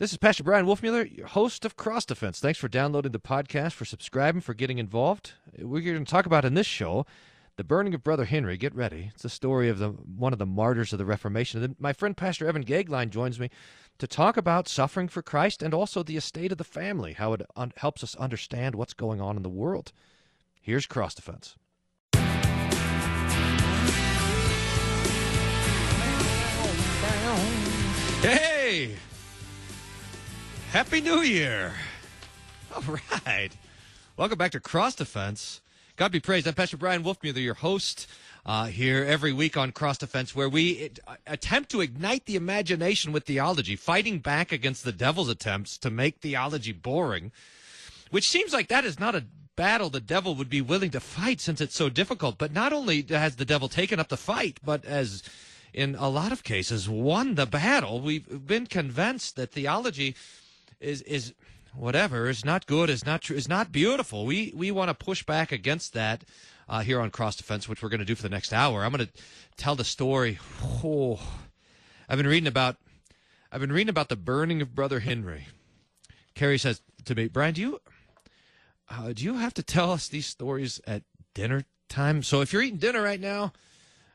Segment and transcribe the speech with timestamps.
[0.00, 2.40] This is Pastor Brian Wolfmueller, your host of Cross Defense.
[2.40, 5.32] Thanks for downloading the podcast, for subscribing, for getting involved.
[5.58, 7.04] We're going to talk about in this show
[7.56, 8.56] the burning of Brother Henry.
[8.56, 9.10] Get ready.
[9.12, 11.62] It's the story of the one of the martyrs of the Reformation.
[11.62, 13.50] And then my friend Pastor Evan Goeglein joins me
[13.98, 17.42] to talk about suffering for Christ and also the estate of the family, how it
[17.54, 19.92] un- helps us understand what's going on in the world.
[20.62, 21.56] Here's Cross Defense.
[28.22, 28.96] Hey!
[30.72, 31.72] Happy New Year!
[32.76, 33.50] All right.
[34.16, 35.60] Welcome back to Cross Defense.
[35.96, 36.46] God be praised.
[36.46, 38.06] I'm Pastor Brian Wolfmueller, your host
[38.46, 43.10] uh, here every week on Cross Defense, where we uh, attempt to ignite the imagination
[43.10, 47.32] with theology, fighting back against the devil's attempts to make theology boring,
[48.12, 49.24] which seems like that is not a
[49.56, 52.38] battle the devil would be willing to fight since it's so difficult.
[52.38, 55.24] But not only has the devil taken up the fight, but as
[55.72, 58.00] in a lot of cases, won the battle.
[58.00, 60.14] We've been convinced that theology
[60.80, 61.34] is is
[61.74, 64.26] whatever is not good, is not true, is not beautiful.
[64.26, 66.24] We we want to push back against that
[66.68, 68.84] uh, here on Cross Defense, which we're going to do for the next hour.
[68.84, 69.12] I'm going to
[69.56, 70.38] tell the story.
[70.82, 71.20] Oh,
[72.08, 72.76] I've been reading about
[73.52, 75.48] I've been reading about the burning of Brother Henry.
[76.34, 77.80] Carrie says to me, Brian, do you
[78.88, 81.02] uh, do you have to tell us these stories at
[81.34, 82.22] dinner time?
[82.22, 83.52] So if you're eating dinner right now,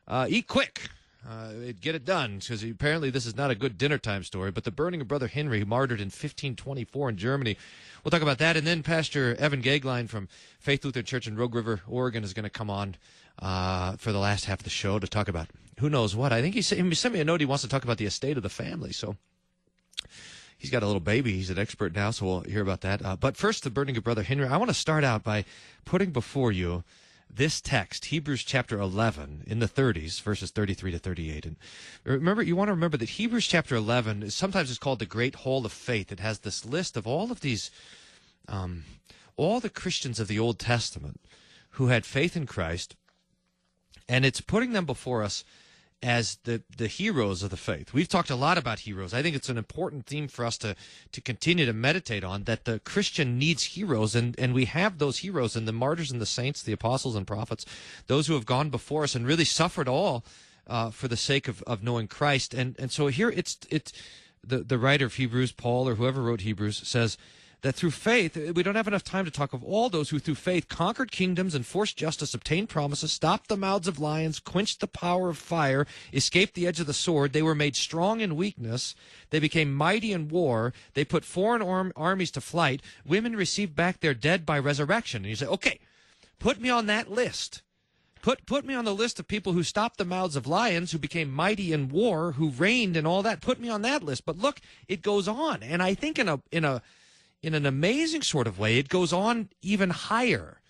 [0.08, 0.88] uh, eat quick
[1.28, 4.50] uh, get it done because apparently this is not a good dinner time story.
[4.50, 7.56] But the burning of Brother Henry, martyred in 1524 in Germany.
[8.04, 8.56] We'll talk about that.
[8.56, 10.28] And then Pastor Evan Goeglein from
[10.60, 12.96] Faith Lutheran Church in Rogue River, Oregon is going to come on
[13.40, 15.48] uh, for the last half of the show to talk about
[15.80, 16.32] who knows what.
[16.32, 17.40] I think he sent, he sent me a note.
[17.40, 18.92] He wants to talk about the estate of the family.
[18.92, 19.16] So
[20.56, 21.32] he's got a little baby.
[21.32, 23.04] He's an expert now, so we'll hear about that.
[23.04, 24.46] Uh, but first, the burning of Brother Henry.
[24.46, 25.44] I want to start out by
[25.84, 26.84] putting before you
[27.28, 31.46] this text, Hebrews chapter 11, in the 30s, verses 33 to 38.
[31.46, 31.56] And
[32.04, 35.36] remember, you want to remember that Hebrews chapter 11 is sometimes is called the Great
[35.36, 36.10] Hall of Faith.
[36.10, 37.70] It has this list of all of these,
[38.48, 38.84] um,
[39.36, 41.20] all the Christians of the Old Testament
[41.70, 42.96] who had faith in Christ,
[44.08, 45.44] and it's putting them before us
[46.02, 47.92] as the the heroes of the faith.
[47.92, 49.14] We've talked a lot about heroes.
[49.14, 50.76] I think it's an important theme for us to
[51.12, 55.18] to continue to meditate on that the Christian needs heroes and and we have those
[55.18, 57.64] heroes and the martyrs and the saints, the apostles and prophets,
[58.06, 60.24] those who have gone before us and really suffered all
[60.66, 62.52] uh, for the sake of, of knowing Christ.
[62.52, 63.92] And and so here it's it's
[64.44, 67.16] the the writer of Hebrews, Paul or whoever wrote Hebrews says
[67.66, 70.20] that through faith, uh, we don't have enough time to talk of all those who
[70.20, 74.86] through faith conquered kingdoms, enforced justice, obtained promises, stopped the mouths of lions, quenched the
[74.86, 77.32] power of fire, escaped the edge of the sword.
[77.32, 78.94] They were made strong in weakness.
[79.30, 80.72] They became mighty in war.
[80.94, 82.82] They put foreign arm- armies to flight.
[83.04, 85.24] Women received back their dead by resurrection.
[85.24, 85.80] And you say, okay,
[86.38, 87.62] put me on that list.
[88.22, 90.98] Put put me on the list of people who stopped the mouths of lions, who
[90.98, 93.40] became mighty in war, who reigned and all that.
[93.40, 94.24] Put me on that list.
[94.24, 96.82] But look, it goes on, and I think in a in a
[97.46, 100.60] in an amazing sort of way, it goes on even higher.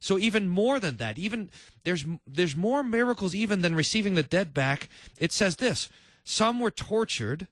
[0.00, 1.48] So even more than that, even
[1.84, 4.88] there's there's more miracles even than receiving the dead back.
[5.16, 5.88] It says this:
[6.24, 7.46] some were tortured,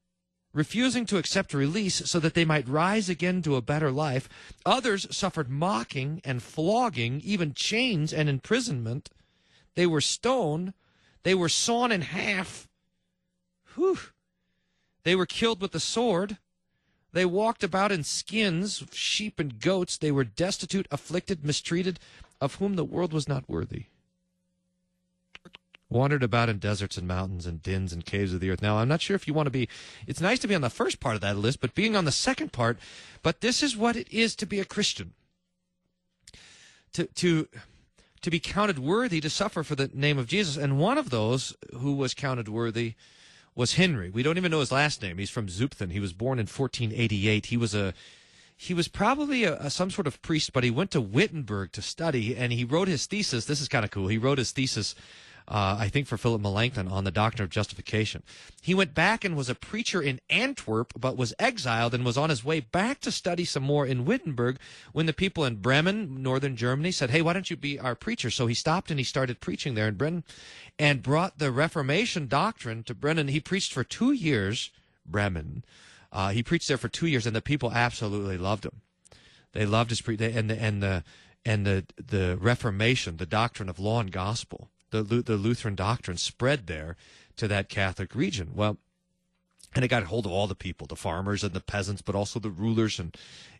[0.52, 4.28] refusing to accept release so that they might rise again to a better life.
[4.66, 9.10] Others suffered mocking and flogging, even chains and imprisonment.
[9.76, 10.74] They were stoned.
[11.22, 12.68] They were sawn in half.
[13.76, 13.98] Whew.
[15.04, 16.38] They were killed with the sword.
[17.12, 19.98] They walked about in skins sheep and goats.
[19.98, 22.00] They were destitute, afflicted, mistreated,
[22.40, 23.84] of whom the world was not worthy.
[25.90, 28.62] Wandered about in deserts and mountains and dens and caves of the earth.
[28.62, 29.68] Now, I'm not sure if you want to be,
[30.06, 32.12] it's nice to be on the first part of that list, but being on the
[32.12, 32.78] second part,
[33.22, 35.12] but this is what it is to be a Christian.
[36.94, 37.46] To, to,
[38.22, 40.56] to be counted worthy to suffer for the name of Jesus.
[40.56, 42.94] And one of those who was counted worthy
[43.54, 44.10] was Henry.
[44.10, 45.18] We don't even know his last name.
[45.18, 45.92] He's from Zutphen.
[45.92, 47.46] He was born in 1488.
[47.46, 47.94] He was a
[48.56, 51.82] he was probably a, a, some sort of priest, but he went to Wittenberg to
[51.82, 53.46] study, and he wrote his thesis.
[53.46, 54.06] This is kind of cool.
[54.06, 54.94] He wrote his thesis
[55.48, 58.22] uh, I think for Philip Melanchthon on the doctrine of justification.
[58.60, 62.30] He went back and was a preacher in Antwerp, but was exiled and was on
[62.30, 64.58] his way back to study some more in Wittenberg
[64.92, 68.30] when the people in Bremen, northern Germany, said, Hey, why don't you be our preacher?
[68.30, 70.24] So he stopped and he started preaching there in Bremen
[70.78, 73.28] and brought the Reformation doctrine to Bremen.
[73.28, 74.70] He preached for two years,
[75.04, 75.64] Bremen.
[76.12, 78.82] Uh, he preached there for two years, and the people absolutely loved him.
[79.52, 81.04] They loved his pre and the and the
[81.44, 84.68] and the the Reformation, the doctrine of law and gospel
[85.00, 86.96] the, the Lutheran doctrine spread there
[87.36, 88.50] to that Catholic region.
[88.54, 88.76] Well,
[89.74, 92.38] and it got hold of all the people, the farmers and the peasants, but also
[92.38, 93.16] the rulers and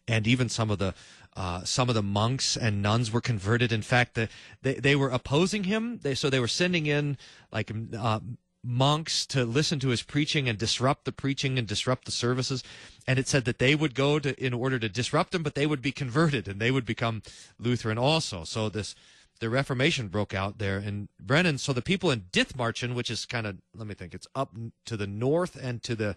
[0.08, 0.94] and even some of the
[1.34, 3.73] uh, some of the monks and nuns were converted.
[3.73, 4.29] In fact, the,
[4.61, 6.00] they they were opposing him.
[6.02, 7.17] They, so they were sending in
[7.50, 8.20] like uh,
[8.64, 12.62] monks to listen to his preaching and disrupt the preaching and disrupt the services.
[13.06, 15.67] And it said that they would go to in order to disrupt them, but they
[15.67, 17.23] would be converted and they would become
[17.58, 18.44] Lutheran also.
[18.44, 18.94] So this
[19.42, 21.58] the Reformation broke out there in Bremen.
[21.58, 24.54] So the people in Dithmarschen, which is kind of let me think, it's up
[24.84, 26.14] to the north and to the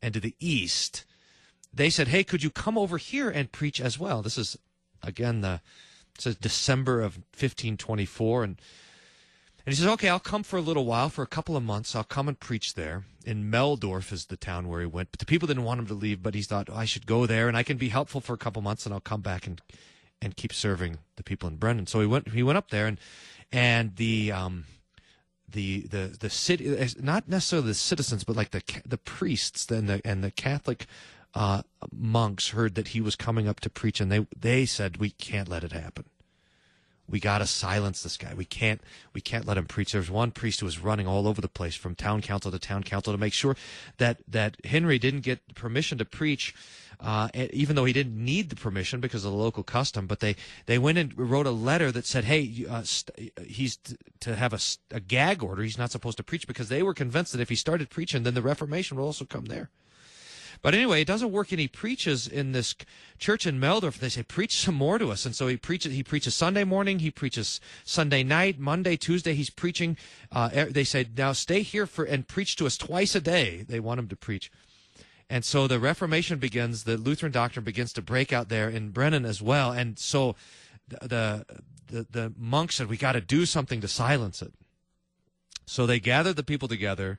[0.00, 1.04] and to the east.
[1.72, 4.56] They said, "Hey, could you come over here and preach as well?" This is
[5.02, 5.60] again the
[6.18, 8.60] says December of 1524 and
[9.64, 11.94] and he says, okay, I'll come for a little while, for a couple of months.
[11.94, 13.04] I'll come and preach there.
[13.24, 15.12] In Meldorf is the town where he went.
[15.12, 17.26] But the people didn't want him to leave, but he thought, oh, I should go
[17.26, 19.62] there and I can be helpful for a couple months and I'll come back and,
[20.22, 21.86] and keep serving the people in Bremen.
[21.86, 22.98] So he went, he went up there and,
[23.50, 24.64] and the, um,
[25.48, 30.00] the, the, the city, not necessarily the citizens, but like the, the priests and the,
[30.04, 30.86] and the Catholic,
[31.34, 35.10] uh, monks heard that he was coming up to preach and they, they said, we
[35.10, 36.04] can't let it happen
[37.12, 38.32] we got to silence this guy.
[38.34, 38.80] We can't
[39.12, 39.92] we can't let him preach.
[39.92, 42.82] There's one priest who was running all over the place from town council to town
[42.82, 43.54] council to make sure
[43.98, 46.54] that that Henry didn't get permission to preach,
[47.00, 50.06] uh, even though he didn't need the permission because of the local custom.
[50.06, 50.36] But they
[50.66, 54.52] they went and wrote a letter that said, "Hey, uh, st- he's t- to have
[54.52, 54.60] a,
[54.94, 55.62] a gag order.
[55.62, 58.34] He's not supposed to preach," because they were convinced that if he started preaching, then
[58.34, 59.70] the Reformation would also come there.
[60.62, 62.76] But anyway, it doesn't work, and he preaches in this
[63.18, 63.98] church in Meldorf.
[63.98, 65.92] They say, "Preach some more to us," and so he preaches.
[65.92, 67.00] He preaches Sunday morning.
[67.00, 69.34] He preaches Sunday night, Monday, Tuesday.
[69.34, 69.96] He's preaching.
[70.30, 73.80] Uh, they say, "Now stay here for and preach to us twice a day." They
[73.80, 74.52] want him to preach.
[75.32, 76.84] And so the Reformation begins.
[76.84, 79.72] The Lutheran doctrine begins to break out there in Bremen as well.
[79.72, 80.36] And so
[80.88, 81.44] the
[81.88, 84.52] the, the monks said, "We got to do something to silence it."
[85.64, 87.18] So they gathered the people together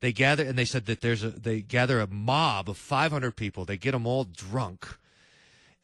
[0.00, 3.64] they gather and they said that there's a they gather a mob of 500 people.
[3.64, 4.86] They get them all drunk,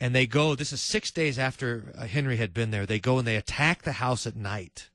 [0.00, 0.54] and they go.
[0.54, 2.86] This is six days after uh, Henry had been there.
[2.86, 4.90] They go and they attack the house at night,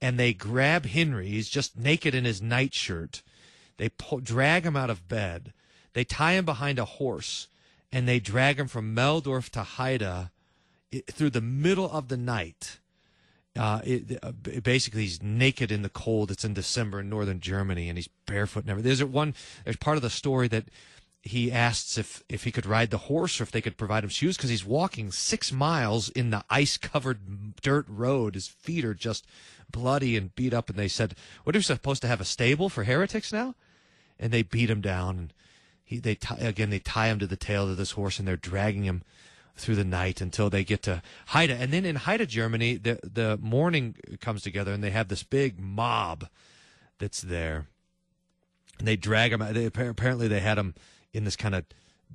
[0.00, 1.28] and they grab Henry.
[1.28, 3.22] He's just naked in his nightshirt.
[3.76, 5.52] They pull, drag him out of bed.
[5.92, 7.48] They tie him behind a horse,
[7.90, 10.30] and they drag him from Meldorf to Heide
[11.10, 12.78] through the middle of the night
[13.58, 16.30] uh, it, uh, basically he's naked in the cold.
[16.30, 18.88] It's in December in northern Germany, and he's barefoot and everything.
[18.88, 19.34] There's one.
[19.64, 20.64] There's part of the story that
[21.20, 24.10] he asks if if he could ride the horse or if they could provide him
[24.10, 28.34] shoes because he's walking six miles in the ice covered dirt road.
[28.34, 29.26] His feet are just
[29.70, 30.70] bloody and beat up.
[30.70, 31.14] And they said,
[31.44, 33.54] "What are we supposed to have a stable for heretics now?"
[34.18, 35.18] And they beat him down.
[35.18, 35.32] And
[35.92, 38.84] he they again they tie him to the tail of this horse and they're dragging
[38.84, 39.02] him
[39.56, 41.50] through the night until they get to Heide.
[41.50, 45.60] And then in Heide, Germany, the the morning comes together and they have this big
[45.60, 46.28] mob
[46.98, 47.66] that's there.
[48.78, 49.44] And they drag him.
[49.52, 50.74] They, apparently, they had him
[51.12, 51.64] in this kind of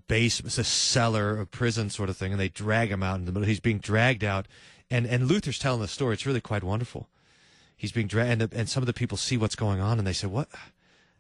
[0.08, 3.26] base, it's a cellar, a prison sort of thing, and they drag him out in
[3.26, 3.48] the middle.
[3.48, 4.48] He's being dragged out,
[4.90, 6.14] and and Luther's telling the story.
[6.14, 7.08] It's really quite wonderful.
[7.76, 10.14] He's being dragged, and, and some of the people see what's going on, and they
[10.14, 10.50] say, "What?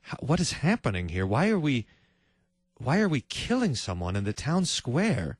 [0.01, 1.25] How, what is happening here?
[1.25, 1.85] Why are we?"
[2.77, 5.37] Why are we killing someone in the town square?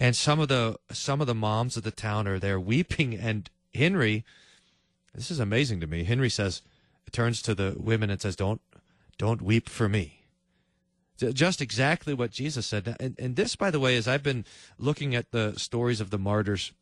[0.00, 3.14] and some of the some of the moms of the town are there weeping.
[3.14, 4.24] And henry
[5.14, 6.04] this is amazing to me.
[6.04, 6.62] Henry says
[7.12, 8.60] turns to the women and says don't
[9.18, 10.22] don't weep for me.
[11.18, 12.96] Just exactly what jesus said.
[12.98, 14.46] And, and this by the way as i've been
[14.78, 16.72] looking at the stories of the martyrs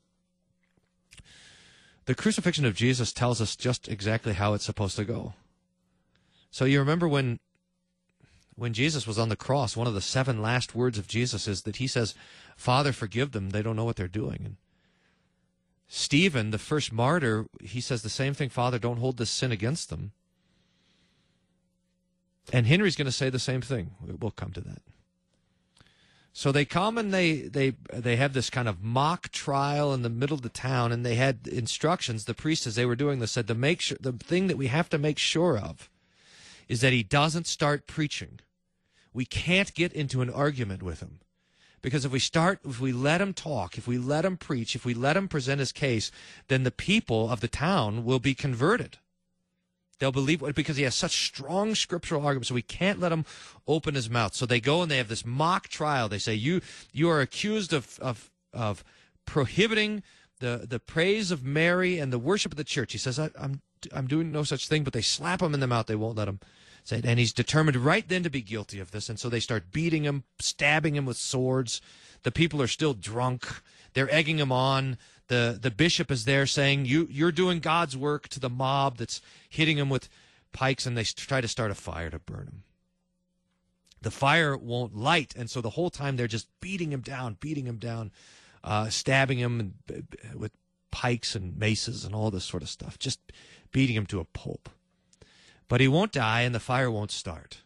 [2.04, 5.34] the crucifixion of jesus tells us just exactly how it's supposed to go.
[6.50, 7.40] So you remember when
[8.58, 11.62] when Jesus was on the cross, one of the seven last words of Jesus is
[11.62, 12.14] that he says,
[12.56, 13.50] Father, forgive them.
[13.50, 14.42] They don't know what they're doing.
[14.44, 14.56] And
[15.86, 19.90] Stephen, the first martyr, he says the same thing Father, don't hold this sin against
[19.90, 20.10] them.
[22.52, 23.92] And Henry's going to say the same thing.
[24.20, 24.82] We'll come to that.
[26.32, 30.10] So they come and they they they have this kind of mock trial in the
[30.10, 32.24] middle of the town, and they had instructions.
[32.24, 34.66] The priest, as they were doing this, said to make sure the thing that we
[34.66, 35.90] have to make sure of
[36.68, 38.40] is that he doesn't start preaching
[39.12, 41.20] we can't get into an argument with him.
[41.80, 44.84] Because if we start, if we let him talk, if we let him preach, if
[44.84, 46.10] we let him present his case,
[46.48, 48.98] then the people of the town will be converted.
[49.98, 52.48] They'll believe because he has such strong scriptural arguments.
[52.48, 53.24] So we can't let him
[53.66, 54.34] open his mouth.
[54.34, 56.08] So they go and they have this mock trial.
[56.08, 56.60] They say you
[56.92, 58.84] you are accused of of of
[59.24, 60.02] prohibiting
[60.38, 62.92] the the praise of Mary and the worship of the church.
[62.92, 63.60] He says I, I'm
[63.92, 65.86] I'm doing no such thing, but they slap him in the mouth.
[65.86, 66.38] They won't let him
[66.90, 69.08] and he's determined right then to be guilty of this.
[69.08, 71.80] And so they start beating him, stabbing him with swords.
[72.22, 73.46] The people are still drunk.
[73.94, 74.98] They're egging him on.
[75.28, 79.20] The, the bishop is there saying, you, You're doing God's work to the mob that's
[79.48, 80.08] hitting him with
[80.52, 82.62] pikes, and they try to start a fire to burn him.
[84.00, 87.66] The fire won't light, and so the whole time they're just beating him down, beating
[87.66, 88.12] him down,
[88.62, 89.74] uh, stabbing him
[90.34, 90.52] with
[90.90, 93.20] pikes and maces and all this sort of stuff, just
[93.72, 94.68] beating him to a pulp.
[95.68, 97.58] But he won't die and the fire won't start.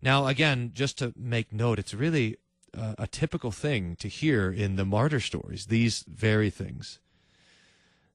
[0.00, 2.38] Now, again, just to make note, it's really
[2.76, 6.98] uh, a typical thing to hear in the martyr stories, these very things.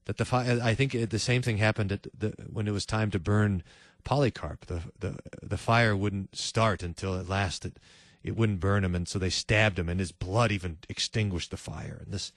[0.06, 3.10] That the fire, I think the same thing happened at the, when it was time
[3.12, 3.62] to burn
[4.04, 4.66] Polycarp.
[4.66, 7.78] The, the, the fire wouldn't start until at last it,
[8.22, 11.56] it wouldn't burn him, and so they stabbed him, and his blood even extinguished the
[11.56, 12.00] fire.
[12.04, 12.32] And this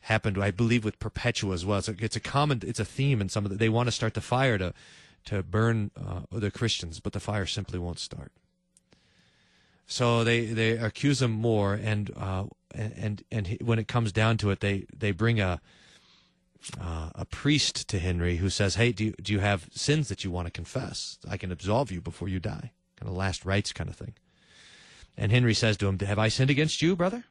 [0.00, 1.82] happened, I believe, with Perpetua as well.
[1.82, 4.14] So it's a common, it's a theme in some of the, they want to start
[4.14, 4.74] the fire to,
[5.26, 8.32] to burn uh, the Christians, but the fire simply won't start.
[9.86, 14.36] So they, they accuse him more, and uh, and and he, when it comes down
[14.38, 15.60] to it, they they bring a
[16.80, 20.24] uh, a priest to Henry who says, "Hey, do you, do you have sins that
[20.24, 21.18] you want to confess?
[21.28, 24.14] I can absolve you before you die." Kind of last rites kind of thing.
[25.16, 27.24] And Henry says to him, "Have I sinned against you, brother?"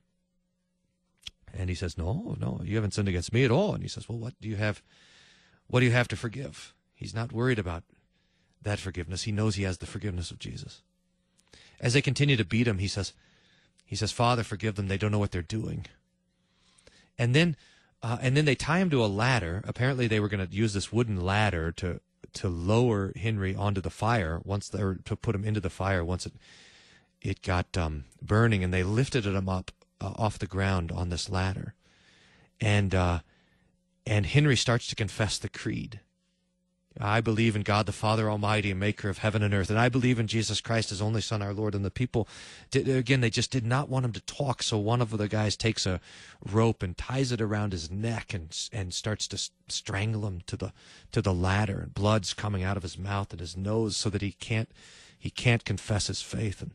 [1.54, 4.08] And he says, "No, no, you haven't sinned against me at all." And he says,
[4.08, 4.82] "Well, what do you have?
[5.68, 7.84] What do you have to forgive?" He's not worried about
[8.62, 9.24] that forgiveness.
[9.24, 10.82] He knows he has the forgiveness of Jesus.
[11.80, 13.14] As they continue to beat him, he says,
[13.86, 14.88] he says, Father, forgive them.
[14.88, 15.86] They don't know what they're doing.
[17.18, 17.56] And then,
[18.02, 19.62] uh, and then they tie him to a ladder.
[19.68, 22.02] Apparently, they were going to use this wooden ladder to
[22.34, 26.26] to lower Henry onto the fire once, they, to put him into the fire once
[26.26, 26.34] it
[27.22, 31.30] it got um, burning, and they lifted him up uh, off the ground on this
[31.30, 31.74] ladder,
[32.62, 33.20] and uh,
[34.06, 36.02] and Henry starts to confess the creed.
[37.00, 40.18] I believe in God the Father Almighty, maker of heaven and earth, and I believe
[40.18, 41.76] in Jesus Christ, his only Son, our Lord.
[41.76, 42.28] And the people,
[42.72, 44.64] did, again, they just did not want him to talk.
[44.64, 46.00] So one of the guys takes a
[46.50, 50.74] rope and ties it around his neck and and starts to strangle him to the
[51.12, 54.22] to the ladder, and blood's coming out of his mouth and his nose, so that
[54.22, 54.70] he can't
[55.18, 56.62] he can't confess his faith.
[56.62, 56.72] And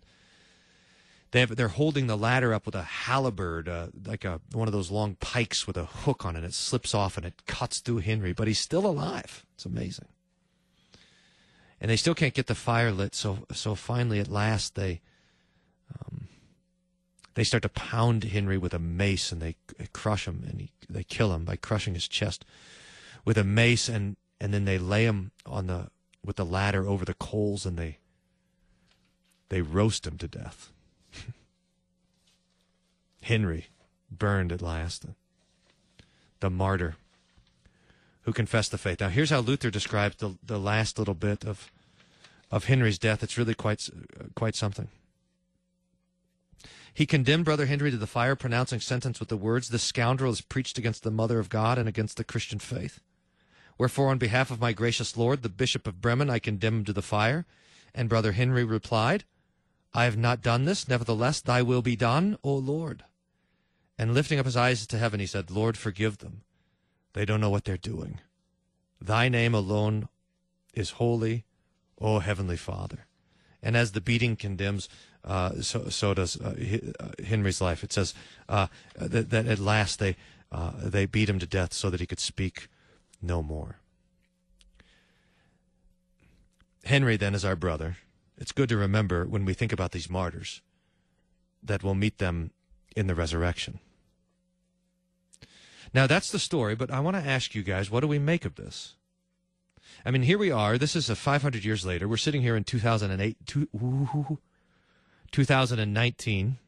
[1.32, 4.72] they have, they're holding the ladder up with a halberd, uh, like a one of
[4.72, 6.44] those long pikes with a hook on it.
[6.44, 9.46] It slips off and it cuts through Henry, but he's still alive.
[9.54, 10.08] It's amazing.
[11.80, 13.14] And they still can't get the fire lit.
[13.14, 15.00] So so finally, at last, they
[15.94, 16.28] um,
[17.34, 19.56] they start to pound Henry with a mace and they,
[19.92, 22.44] crush him and he, they kill him by crushing his chest
[23.24, 25.90] with a mace and and then they lay him on the
[26.24, 27.98] with the ladder over the coals and they
[29.48, 30.72] they roast him to death.
[33.22, 33.66] Henry
[34.10, 35.06] burned at last,
[36.40, 36.96] the martyr
[38.22, 39.00] who confessed the faith.
[39.00, 41.70] Now, here's how Luther describes the, the last little bit of,
[42.50, 43.22] of Henry's death.
[43.22, 43.88] It's really quite,
[44.34, 44.88] quite something.
[46.92, 50.40] He condemned Brother Henry to the fire, pronouncing sentence with the words, This scoundrel has
[50.40, 53.00] preached against the Mother of God and against the Christian faith.
[53.78, 56.92] Wherefore, on behalf of my gracious Lord, the Bishop of Bremen, I condemn him to
[56.92, 57.46] the fire.
[57.94, 59.24] And Brother Henry replied,
[59.94, 63.04] I have not done this, nevertheless, thy will be done, O Lord.
[64.00, 66.40] And lifting up his eyes to heaven, he said, Lord, forgive them.
[67.12, 68.18] They don't know what they're doing.
[68.98, 70.08] Thy name alone
[70.72, 71.44] is holy,
[72.00, 73.04] O Heavenly Father.
[73.62, 74.88] And as the beating condemns,
[75.22, 76.54] uh, so, so does uh,
[76.98, 77.84] uh Henry's life.
[77.84, 78.14] It says
[78.48, 80.16] uh, that, that, at last they,
[80.50, 82.68] uh, they beat him to death so that he could speak
[83.20, 83.80] no more.
[86.84, 87.98] Henry, then, is our brother.
[88.38, 90.62] It's good to remember when we think about these martyrs
[91.62, 92.52] that we'll meet them
[92.96, 93.78] in the resurrection.
[95.92, 98.44] Now, that's the story, but I want to ask you guys what do we make
[98.44, 98.94] of this?
[100.04, 100.78] I mean, here we are.
[100.78, 102.08] This is a 500 years later.
[102.08, 103.68] We're sitting here in 2008, two,
[105.30, 106.58] 2019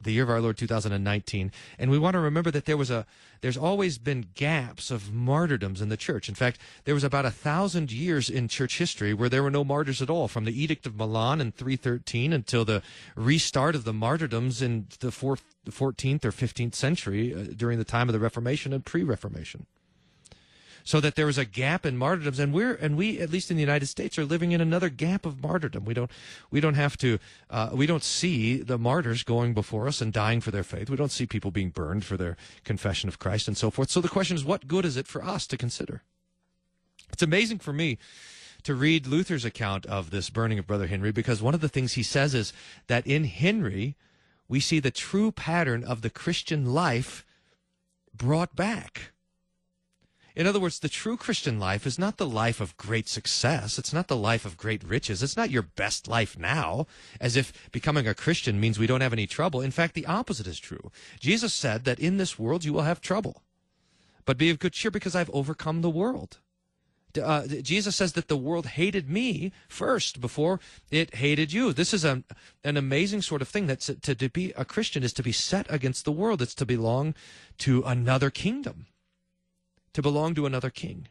[0.00, 1.52] the year of our Lord 2019.
[1.78, 3.06] And we want to remember that there was a,
[3.40, 6.28] there's always been gaps of martyrdoms in the church.
[6.28, 9.64] In fact, there was about a thousand years in church history where there were no
[9.64, 12.82] martyrs at all, from the Edict of Milan in 313 until the
[13.14, 18.08] restart of the martyrdoms in the fourth, 14th or 15th century uh, during the time
[18.08, 19.66] of the Reformation and pre-Reformation
[20.84, 22.38] so that there was a gap in martyrdoms.
[22.38, 25.26] And we're and we at least in the united states are living in another gap
[25.26, 25.84] of martyrdom.
[25.84, 26.10] We don't
[26.50, 27.18] we don't have to
[27.48, 30.90] uh, we don't see the martyrs going before us and dying for their faith.
[30.90, 33.90] We don't see people being burned for their confession of christ and so forth.
[33.90, 36.02] So the question is what good is it for us to consider?
[37.12, 37.98] It's amazing for me
[38.62, 41.94] to read luther's account of this burning of brother henry because one of the things
[41.94, 42.52] he says is
[42.88, 43.96] that in henry
[44.48, 47.24] we see the true pattern of the christian life
[48.14, 49.12] brought back
[50.36, 53.78] in other words, the true Christian life is not the life of great success.
[53.78, 55.22] It's not the life of great riches.
[55.22, 56.86] It's not your best life now,
[57.20, 59.60] as if becoming a Christian means we don't have any trouble.
[59.60, 60.90] In fact, the opposite is true.
[61.18, 63.42] Jesus said that in this world you will have trouble,
[64.24, 66.38] but be of good cheer because I've overcome the world.
[67.20, 70.60] Uh, Jesus says that the world hated me first before
[70.92, 71.72] it hated you.
[71.72, 72.22] This is a,
[72.62, 73.66] an amazing sort of thing.
[73.66, 76.40] That to, to be a Christian is to be set against the world.
[76.40, 77.16] It's to belong
[77.58, 78.86] to another kingdom
[79.92, 81.08] to belong to another king.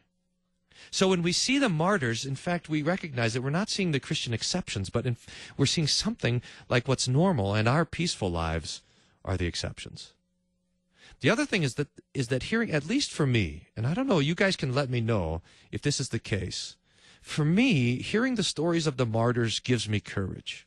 [0.90, 4.00] So when we see the martyrs, in fact, we recognize that we're not seeing the
[4.00, 5.16] Christian exceptions, but in,
[5.56, 8.82] we're seeing something like what's normal, and our peaceful lives
[9.24, 10.12] are the exceptions.
[11.20, 14.06] The other thing is that is that hearing, at least for me, and I don't
[14.06, 16.76] know, you guys can let me know if this is the case.
[17.20, 20.66] For me, hearing the stories of the martyrs gives me courage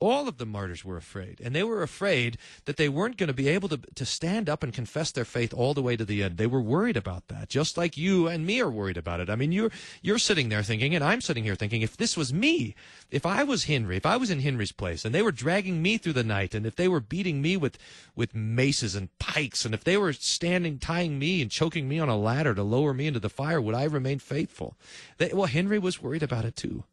[0.00, 1.40] all of the martyrs were afraid.
[1.42, 4.62] And they were afraid that they weren't going to be able to, to stand up
[4.62, 6.36] and confess their faith all the way to the end.
[6.36, 9.28] They were worried about that, just like you and me are worried about it.
[9.28, 9.70] I mean, you're,
[10.02, 12.74] you're sitting there thinking, and I'm sitting here thinking, if this was me,
[13.10, 15.98] if I was Henry, if I was in Henry's place, and they were dragging me
[15.98, 17.78] through the night, and if they were beating me with,
[18.14, 22.08] with maces and pikes, and if they were standing, tying me and choking me on
[22.08, 24.76] a ladder to lower me into the fire, would I remain faithful?
[25.16, 26.84] They, well, Henry was worried about it too.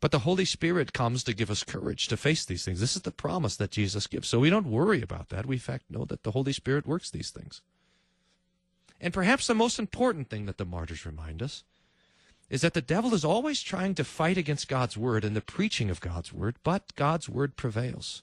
[0.00, 2.80] But the Holy Spirit comes to give us courage to face these things.
[2.80, 4.28] This is the promise that Jesus gives.
[4.28, 5.44] So we don't worry about that.
[5.44, 7.60] We, in fact, know that the Holy Spirit works these things.
[9.00, 11.64] And perhaps the most important thing that the martyrs remind us
[12.48, 15.88] is that the devil is always trying to fight against God's word and the preaching
[15.88, 18.22] of God's word, but God's word prevails.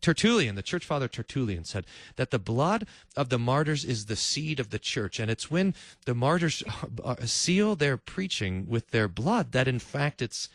[0.00, 1.84] Tertullian, the church father Tertullian, said
[2.16, 5.18] that the blood of the martyrs is the seed of the church.
[5.18, 5.74] And it's when
[6.06, 6.62] the martyrs
[7.24, 10.48] seal their preaching with their blood that, in fact, it's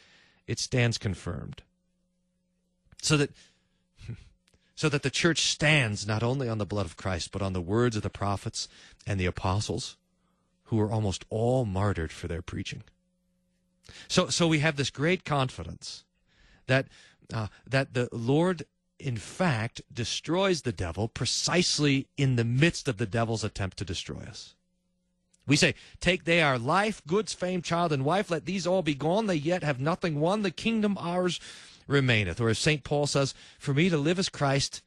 [0.47, 1.63] it stands confirmed.
[3.01, 3.31] So that
[4.75, 7.61] so that the church stands not only on the blood of Christ, but on the
[7.61, 8.67] words of the prophets
[9.05, 9.97] and the apostles,
[10.65, 12.83] who were almost all martyred for their preaching.
[14.07, 16.03] So, so we have this great confidence
[16.67, 16.87] that
[17.33, 18.63] uh, that the Lord,
[18.99, 24.21] in fact, destroys the devil precisely in the midst of the devil's attempt to destroy
[24.21, 24.55] us.
[25.45, 28.95] We say, Take they our life, goods, fame, child, and wife, let these all be
[28.95, 29.27] gone.
[29.27, 30.41] They yet have nothing won.
[30.41, 31.39] The kingdom ours
[31.87, 32.39] remaineth.
[32.39, 32.83] Or as St.
[32.83, 34.81] Paul says, For me to live is Christ,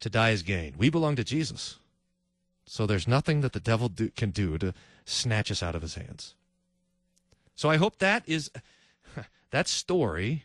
[0.00, 0.74] to die is gain.
[0.78, 1.78] We belong to Jesus.
[2.64, 4.74] So there's nothing that the devil do, can do to
[5.04, 6.34] snatch us out of his hands.
[7.54, 8.50] So I hope that is
[9.50, 10.44] that story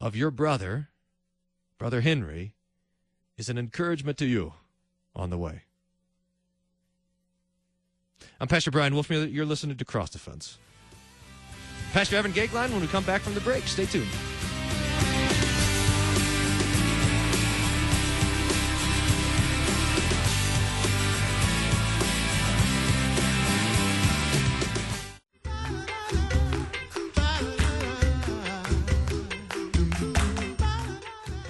[0.00, 0.88] of your brother,
[1.78, 2.54] Brother Henry,
[3.36, 4.54] is an encouragement to you
[5.14, 5.62] on the way.
[8.40, 9.32] I'm Pastor Brian Wolfmueller.
[9.32, 10.58] You're listening to Cross Defense.
[11.92, 14.08] Pastor Evan Goeglein, when we come back from the break, stay tuned.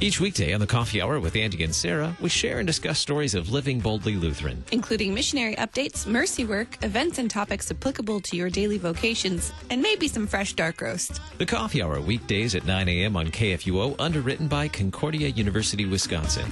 [0.02, 3.36] Each weekday on the Coffee Hour with Andy and Sarah, we share and discuss stories
[3.36, 8.50] of living boldly Lutheran, including missionary updates, mercy work, events and topics applicable to your
[8.50, 11.20] daily vocations, and maybe some fresh dark roast.
[11.38, 13.16] The Coffee Hour weekdays at 9 a.m.
[13.16, 16.50] on KFUO, underwritten by Concordia University, Wisconsin.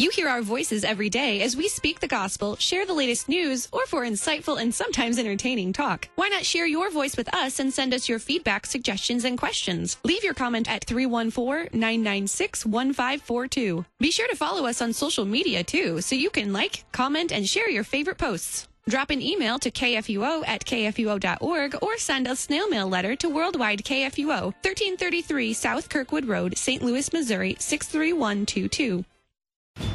[0.00, 3.68] You hear our voices every day as we speak the gospel, share the latest news,
[3.70, 6.08] or for insightful and sometimes entertaining talk.
[6.14, 9.98] Why not share your voice with us and send us your feedback, suggestions, and questions?
[10.02, 13.84] Leave your comment at 314-996-1542.
[13.98, 17.46] Be sure to follow us on social media too, so you can like, comment, and
[17.46, 18.68] share your favorite posts.
[18.88, 23.84] Drop an email to kfuo at kfuo.org or send a snail mail letter to Worldwide
[23.84, 26.82] KFUO, 1333 South Kirkwood Road, St.
[26.82, 29.04] Louis, Missouri, 63122.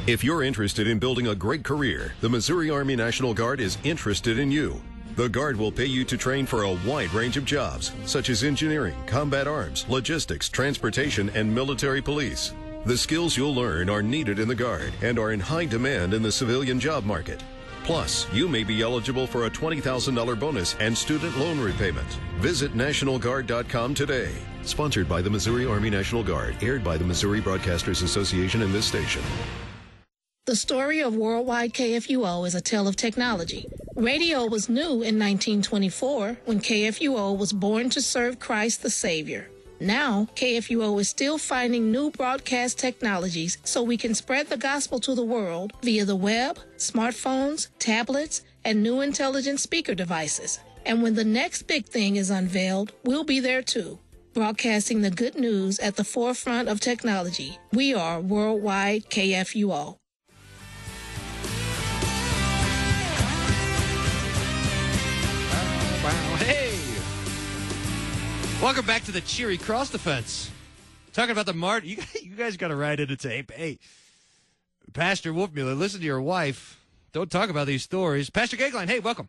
[0.06, 4.38] If you're interested in building a great career, the Missouri Army National Guard is interested
[4.38, 4.80] in you.
[5.16, 8.44] The Guard will pay you to train for a wide range of jobs, such as
[8.44, 12.52] engineering, combat arms, logistics, transportation, and military police.
[12.84, 16.22] The skills you'll learn are needed in the Guard and are in high demand in
[16.22, 17.42] the civilian job market.
[17.82, 22.06] Plus, you may be eligible for a $20,000 bonus and student loan repayment.
[22.38, 24.30] Visit NationalGuard.com today.
[24.62, 28.86] Sponsored by the Missouri Army National Guard, aired by the Missouri Broadcasters Association and this
[28.86, 29.22] station.
[30.46, 33.66] The story of Worldwide KFUO is a tale of technology.
[33.96, 39.50] Radio was new in 1924 when KFUO was born to serve Christ the Savior.
[39.80, 45.16] Now, KFUO is still finding new broadcast technologies so we can spread the gospel to
[45.16, 50.60] the world via the web, smartphones, tablets, and new intelligent speaker devices.
[50.84, 53.98] And when the next big thing is unveiled, we'll be there too.
[54.32, 57.58] Broadcasting the good news at the forefront of technology.
[57.72, 59.96] We are Worldwide KFUO.
[68.62, 70.50] Welcome back to the cheery cross defense.
[71.12, 73.78] Talking about the mart, you guys, you guys got to write in and say, hey,
[74.92, 76.80] Pastor Wolfmueller, listen to your wife.
[77.12, 78.28] Don't talk about these stories.
[78.30, 79.28] Pastor Goeglein, hey, welcome.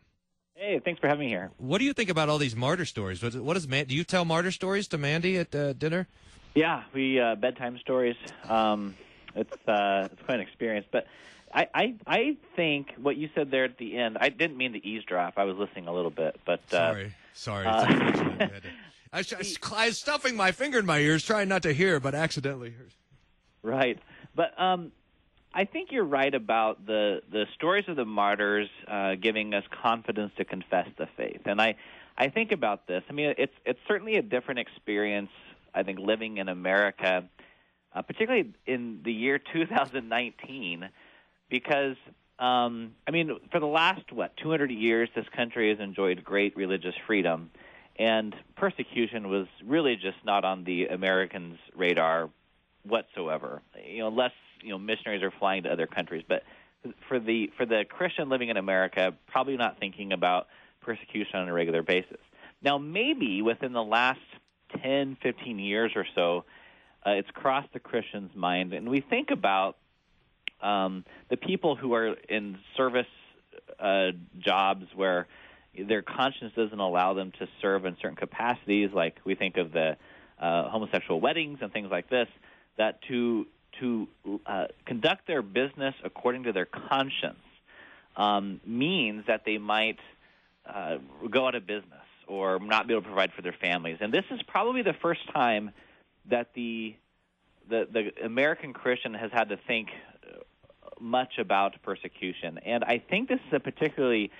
[0.54, 1.50] Hey, thanks for having me here.
[1.58, 3.22] What do you think about all these martyr stories?
[3.22, 6.08] What, what is Man- do you tell martyr stories to Mandy at uh, dinner?
[6.54, 8.16] Yeah, we uh, bedtime stories.
[8.48, 8.96] Um,
[9.36, 10.86] it's uh, it's quite an experience.
[10.90, 11.06] But
[11.54, 14.18] I, I I think what you said there at the end.
[14.20, 15.34] I didn't mean to eavesdrop.
[15.36, 17.66] I was listening a little bit, but uh, Sorry, sorry.
[17.66, 18.48] uh,
[19.12, 21.48] It's unfortunate we had to- I, I was- stuffing my finger in my ears, trying
[21.48, 22.92] not to hear, but accidentally heard.
[23.62, 23.98] Right.
[24.34, 24.92] But um,
[25.52, 30.32] I think you're right about the the stories of the martyrs uh, giving us confidence
[30.36, 31.42] to confess the faith.
[31.46, 31.74] And I
[32.16, 33.02] I think about this.
[33.08, 35.30] I mean, it's it's certainly a different experience.
[35.74, 37.24] I think living in America,
[37.94, 40.88] uh, particularly in the year 2019,
[41.50, 41.96] because
[42.38, 46.94] um, I mean, for the last what 200 years, this country has enjoyed great religious
[47.06, 47.50] freedom,
[47.98, 52.30] and persecution was really just not on the Americans' radar
[52.84, 53.62] whatsoever.
[53.84, 54.32] You know, unless
[54.62, 56.42] you know missionaries are flying to other countries, but
[57.08, 60.46] for the for the Christian living in America, probably not thinking about
[60.80, 62.20] persecution on a regular basis.
[62.62, 64.20] Now, maybe within the last
[64.82, 66.44] 10, 15 years or so,
[67.06, 69.76] uh, it's crossed the Christian's mind, and we think about
[70.60, 73.06] um, the people who are in service
[73.78, 74.08] uh,
[74.38, 75.26] jobs where
[75.86, 79.96] their conscience doesn't allow them to serve in certain capacities, like we think of the
[80.38, 82.28] uh, homosexual weddings and things like this,
[82.76, 83.46] that to
[83.80, 84.08] to
[84.46, 87.38] uh, conduct their business according to their conscience
[88.16, 89.98] um, means that they might
[90.66, 90.98] uh,
[91.30, 91.92] go out of business
[92.26, 93.98] or not be able to provide for their families.
[94.00, 95.70] And this is probably the first time
[96.30, 96.96] that the
[97.68, 99.88] the, the American Christian has had to think
[100.24, 100.38] uh,
[100.98, 102.58] much about persecution.
[102.64, 104.30] And I think this is a particularly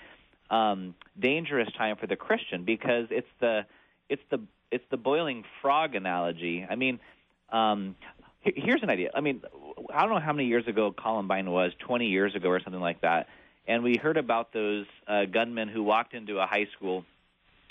[0.50, 3.66] um, dangerous time for the Christian because it's the
[4.08, 6.66] it's the it's the boiling frog analogy.
[6.68, 7.00] I mean,
[7.50, 7.96] um,
[8.42, 9.10] here's an idea.
[9.14, 9.42] I mean,
[9.92, 13.00] I don't know how many years ago Columbine was, 20 years ago or something like
[13.00, 13.28] that,
[13.66, 17.04] and we heard about those uh, gunmen who walked into a high school,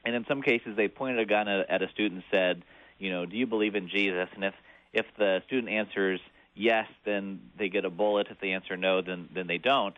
[0.06, 2.64] and in some cases they pointed a gun at, at a student and said,
[3.00, 4.30] you know, do you believe in Jesus?
[4.36, 4.54] And if
[4.94, 6.20] if the student answers
[6.56, 8.28] yes, then they get a bullet.
[8.30, 9.96] If they answer no, then then they don't.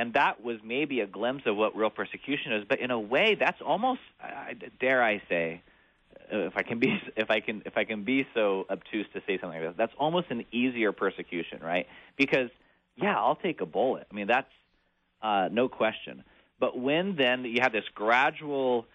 [0.00, 2.64] And that was maybe a glimpse of what real persecution is.
[2.66, 4.00] But in a way, that's almost,
[4.80, 5.60] dare I say,
[6.32, 9.20] uh, if I can be if I can if I can be so obtuse to
[9.26, 11.86] say something like that, that's almost an easier persecution, right?
[12.16, 12.48] Because
[12.96, 14.06] yeah, I'll take a bullet.
[14.10, 14.50] I mean, that's
[15.20, 16.24] uh, no question.
[16.58, 18.86] But when then you have this gradual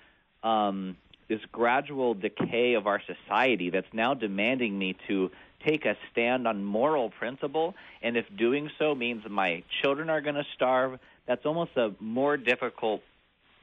[0.41, 5.29] um, this gradual decay of our society that's now demanding me to
[5.65, 10.35] take a stand on moral principle, and if doing so means my children are going
[10.35, 13.01] to starve, that's almost a more difficult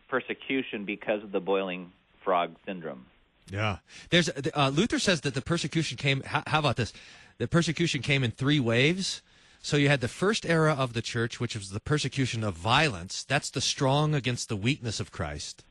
[0.09, 1.93] persecution because of the boiling
[2.25, 3.07] frog syndrome.
[3.51, 3.79] Yeah.
[4.11, 6.23] There's uh, Luther says that the persecution came.
[6.23, 6.93] How, how about this?
[7.39, 9.23] The persecution came in three waves.
[9.61, 13.23] So you had the first era of the church, which was the persecution of violence.
[13.23, 15.63] That's the strong against the weakness of Christ.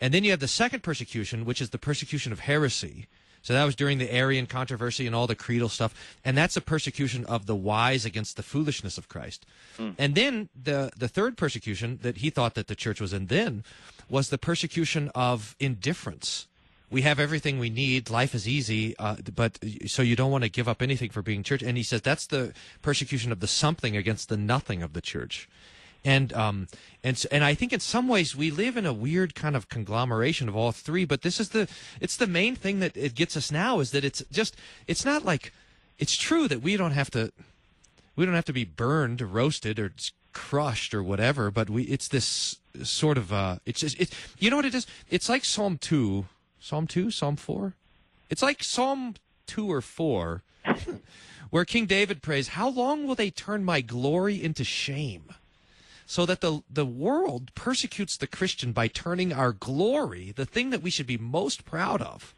[0.00, 3.06] And then you have the second persecution, which is the persecution of heresy.
[3.46, 6.60] So that was during the Arian controversy and all the creedal stuff, and that's a
[6.60, 9.46] persecution of the wise against the foolishness of Christ.
[9.98, 13.62] And then the the third persecution that he thought that the church was in then
[14.08, 16.48] was the persecution of indifference.
[16.90, 18.10] We have everything we need.
[18.10, 21.44] Life is easy, uh, but so you don't want to give up anything for being
[21.44, 21.62] church.
[21.62, 25.48] And he says that's the persecution of the something against the nothing of the church
[26.06, 26.68] and um
[27.02, 30.48] and and I think in some ways we live in a weird kind of conglomeration
[30.48, 31.04] of all three.
[31.04, 31.68] But this is the
[32.00, 35.24] it's the main thing that it gets us now is that it's just it's not
[35.24, 35.52] like
[35.98, 37.32] it's true that we don't have to
[38.14, 39.92] we don't have to be burned, or roasted, or
[40.32, 41.50] crushed, or whatever.
[41.50, 44.86] But we it's this sort of uh it's just it you know what it is.
[45.10, 46.26] It's like Psalm two,
[46.60, 47.74] Psalm two, Psalm four.
[48.30, 49.16] It's like Psalm
[49.46, 50.42] two or four.
[51.50, 55.32] Where King David prays, How long will they turn my glory into shame?
[56.06, 60.82] So that the the world persecutes the Christian by turning our glory, the thing that
[60.82, 62.32] we should be most proud of,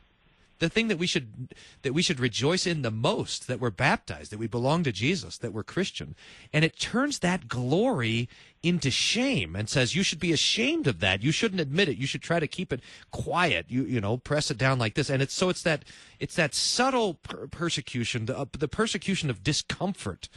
[0.59, 4.33] the thing that we should that we should rejoice in the most, that we're baptized,
[4.33, 6.17] that we belong to Jesus, that we're Christian,
[6.53, 8.29] and it turns that glory
[8.63, 11.23] into shame and says you should be ashamed of that.
[11.23, 11.97] You shouldn't admit it.
[11.99, 13.67] You should try to keep it quiet.
[13.69, 15.85] You you know press it down like this, and it's so it's that
[16.19, 20.31] it's that subtle per- persecution, the uh, the persecution of discomfort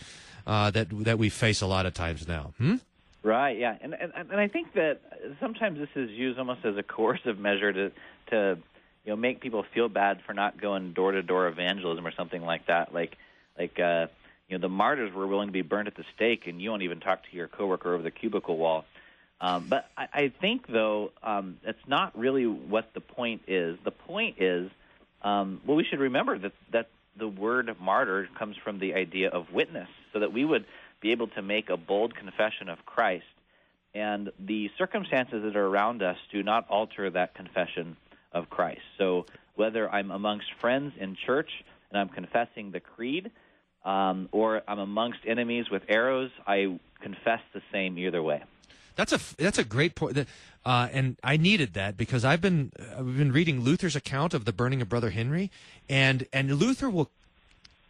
[0.46, 2.54] uh, that that we face a lot of times now.
[2.58, 2.76] Hmm?
[3.24, 3.58] Right.
[3.58, 3.78] Yeah.
[3.82, 5.02] And and and I think that
[5.40, 7.92] sometimes this is used almost as a coercive measure to
[8.28, 8.58] to
[9.06, 12.42] you know make people feel bad for not going door to door evangelism or something
[12.42, 12.94] like that.
[12.94, 13.18] Like
[13.58, 14.08] like uh,
[14.50, 16.82] you know the martyrs were willing to be burned at the stake, and you won't
[16.82, 18.86] even talk to your coworker over the cubicle wall.
[19.40, 23.78] Um, but I, I think though um, that's not really what the point is.
[23.84, 24.72] The point is
[25.22, 29.52] um, well we should remember that that the word martyr comes from the idea of
[29.52, 30.66] witness, so that we would
[31.02, 33.26] be able to make a bold confession of Christ.
[33.94, 37.98] And the circumstances that are around us do not alter that confession
[38.32, 38.82] of Christ.
[38.98, 41.50] So whether I'm amongst friends in church
[41.90, 43.32] and I'm confessing the creed,
[43.84, 48.44] um, or I'm amongst enemies with arrows, I confess the same either way.
[48.96, 50.18] That's a that's a great point.
[50.64, 54.54] Uh, and I needed that because I've been I've been reading Luther's account of the
[54.54, 55.50] burning of Brother Henry,
[55.90, 57.10] and and Luther will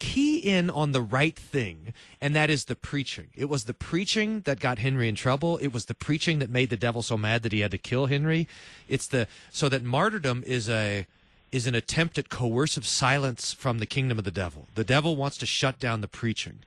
[0.02, 3.28] key in on the right thing, and that is the preaching.
[3.36, 5.58] It was the preaching that got Henry in trouble.
[5.58, 8.08] It was the preaching that made the devil so mad that he had to kill
[8.08, 8.48] Henry.
[8.90, 11.06] It's the so that martyrdom is a
[11.52, 14.68] is an attempt at coercive silence from the kingdom of the devil.
[14.74, 16.60] The devil wants to shut down the preaching.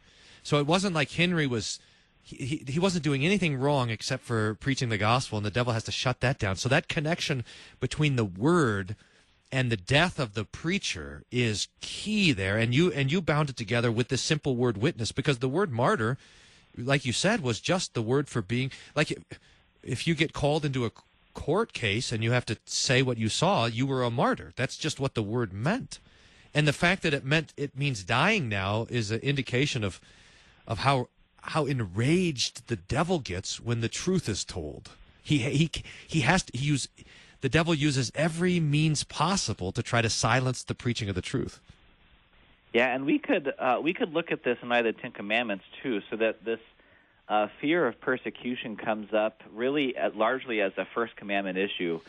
[0.44, 1.80] So it wasn't like Henry was
[2.22, 5.82] he, he wasn't doing anything wrong except for preaching the gospel, and the devil has
[5.84, 6.54] to shut that down.
[6.54, 7.44] So that connection
[7.80, 8.94] between the word
[9.54, 12.58] and the death of the preacher is key there.
[12.58, 15.70] And you and you bound it together with the simple word witness, because the word
[15.70, 16.18] martyr,
[16.76, 19.16] like you said, was just the word for being like
[19.84, 20.90] if you get called into a
[21.34, 24.52] court case and you have to say what you saw, you were a martyr.
[24.56, 26.00] That's just what the word meant.
[26.52, 30.00] And the fact that it meant it means dying now is an indication of
[30.66, 31.08] of how
[31.42, 34.90] how enraged the devil gets when the truth is told.
[35.22, 35.70] He he
[36.08, 36.88] he has to use
[37.44, 41.60] the devil uses every means possible to try to silence the preaching of the truth.
[42.72, 45.12] Yeah, and we could uh, we could look at this in light of the Ten
[45.12, 46.58] Commandments too, so that this
[47.28, 52.00] uh, fear of persecution comes up really at, largely as a first commandment issue.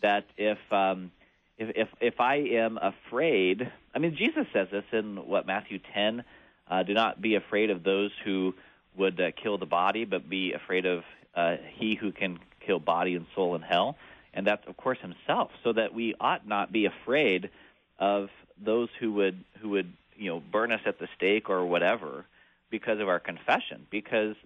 [0.00, 1.10] That if um,
[1.58, 6.22] if, if if I am afraid, I mean Jesus says this in what Matthew ten.
[6.70, 8.54] Uh, do not be afraid of those who
[8.96, 11.02] would uh, kill the body, but be afraid of
[11.34, 13.96] uh, he who can kill body and soul in hell,
[14.34, 15.50] and that's of course himself.
[15.62, 17.50] So that we ought not be afraid
[17.98, 18.28] of
[18.62, 22.26] those who would who would you know burn us at the stake or whatever
[22.70, 24.36] because of our confession, because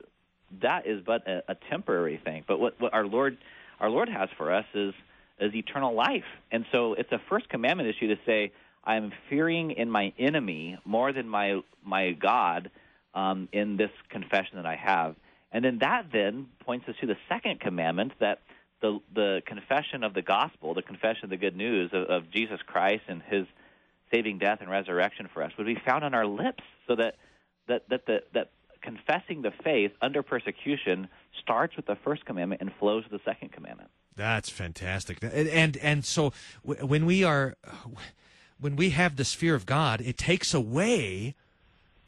[0.63, 2.45] that is but a, a temporary thing.
[2.47, 3.39] But what, what our Lord
[3.81, 4.95] our Lord has for us is
[5.41, 8.53] is eternal life, and so it's a first commandment issue to say
[8.85, 12.71] I'm fearing in my enemy more than my my God
[13.15, 15.17] um, in this confession that I have.
[15.51, 18.41] And then that then points us to the second commandment that
[18.81, 22.61] the the confession of the gospel, the confession of the good news of, of Jesus
[22.67, 23.47] Christ and His
[24.11, 27.17] saving death and resurrection for us, would be found on our lips, so that
[27.67, 31.09] that that the, that confessing the faith under persecution
[31.41, 33.91] starts with the first commandment and flows to the second commandment.
[34.17, 35.19] That's fantastic.
[35.23, 37.57] And and, and so when we are
[38.61, 41.35] when we have this fear of God, it takes away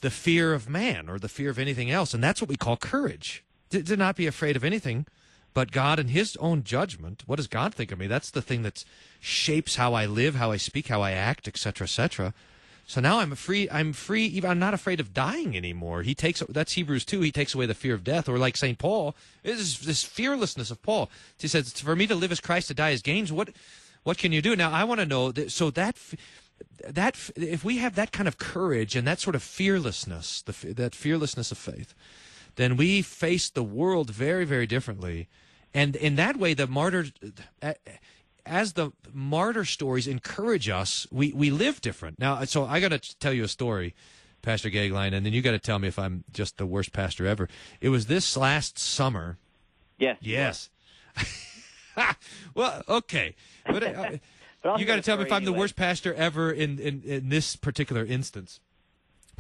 [0.01, 2.15] the fear of man or the fear of anything else.
[2.15, 3.45] And that's what we call courage.
[3.71, 5.07] To, to, not be afraid of anything
[5.53, 7.25] but God in his own judgment.
[7.27, 8.07] What does God think of me?
[8.07, 8.85] That's the thing that
[9.19, 12.35] shapes how I live, how I speak, how I act, etc., etc.
[12.87, 13.69] So now I'm free.
[13.71, 14.43] I'm free.
[14.45, 16.03] I'm not afraid of dying anymore.
[16.03, 17.21] He takes that's Hebrews two.
[17.21, 20.73] He takes away the fear of death, or like Saint Paul, this is this fearlessness
[20.73, 21.09] of Paul.
[21.39, 23.51] He says, "For me to live as Christ, to die as gains." What,
[24.03, 24.73] what can you do now?
[24.73, 25.31] I want to know.
[25.31, 25.97] That, so that
[26.85, 30.95] that if we have that kind of courage and that sort of fearlessness, the, that
[30.95, 31.95] fearlessness of faith,
[32.57, 35.29] then we face the world very, very differently.
[35.73, 37.07] And in that way, the martyr,
[38.45, 42.19] as the martyr stories encourage us, we, we live different.
[42.19, 43.95] Now, so I got to tell you a story,
[44.43, 47.27] Pastor Goeglein, and then you got to tell me if I'm just the worst pastor
[47.27, 47.49] ever.
[47.81, 49.39] It was this last summer.
[49.99, 50.17] Yes.
[50.21, 50.71] Yes.
[52.55, 53.37] well, okay.
[53.67, 54.11] But, uh,
[54.79, 57.55] you got to tell me if I'm the worst pastor ever in, in, in this
[57.57, 58.61] particular instance.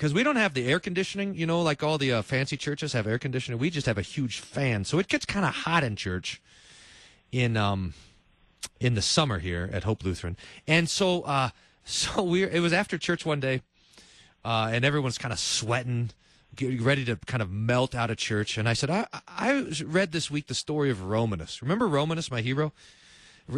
[0.00, 2.94] Because we don't have the air conditioning, you know, like all the uh, fancy churches
[2.94, 3.60] have air conditioning.
[3.60, 6.40] We just have a huge fan, so it gets kind of hot in church
[7.30, 7.92] in um
[8.80, 10.38] in the summer here at Hope Lutheran.
[10.66, 11.50] And so uh
[11.84, 13.60] so we it was after church one day,
[14.42, 16.12] uh, and everyone's kind of sweating,
[16.56, 18.56] Getting ready to kind of melt out of church.
[18.56, 21.60] And I said, I I read this week the story of Romanus.
[21.60, 22.72] Remember Romanus, my hero?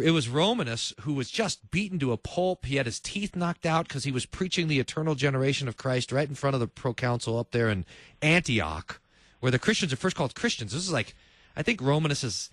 [0.01, 2.65] It was Romanus who was just beaten to a pulp.
[2.65, 6.11] He had his teeth knocked out because he was preaching the eternal generation of Christ
[6.11, 7.85] right in front of the proconsul up there in
[8.21, 8.99] Antioch,
[9.39, 10.71] where the Christians are first called Christians.
[10.71, 11.15] This is like,
[11.55, 12.49] I think Romanus is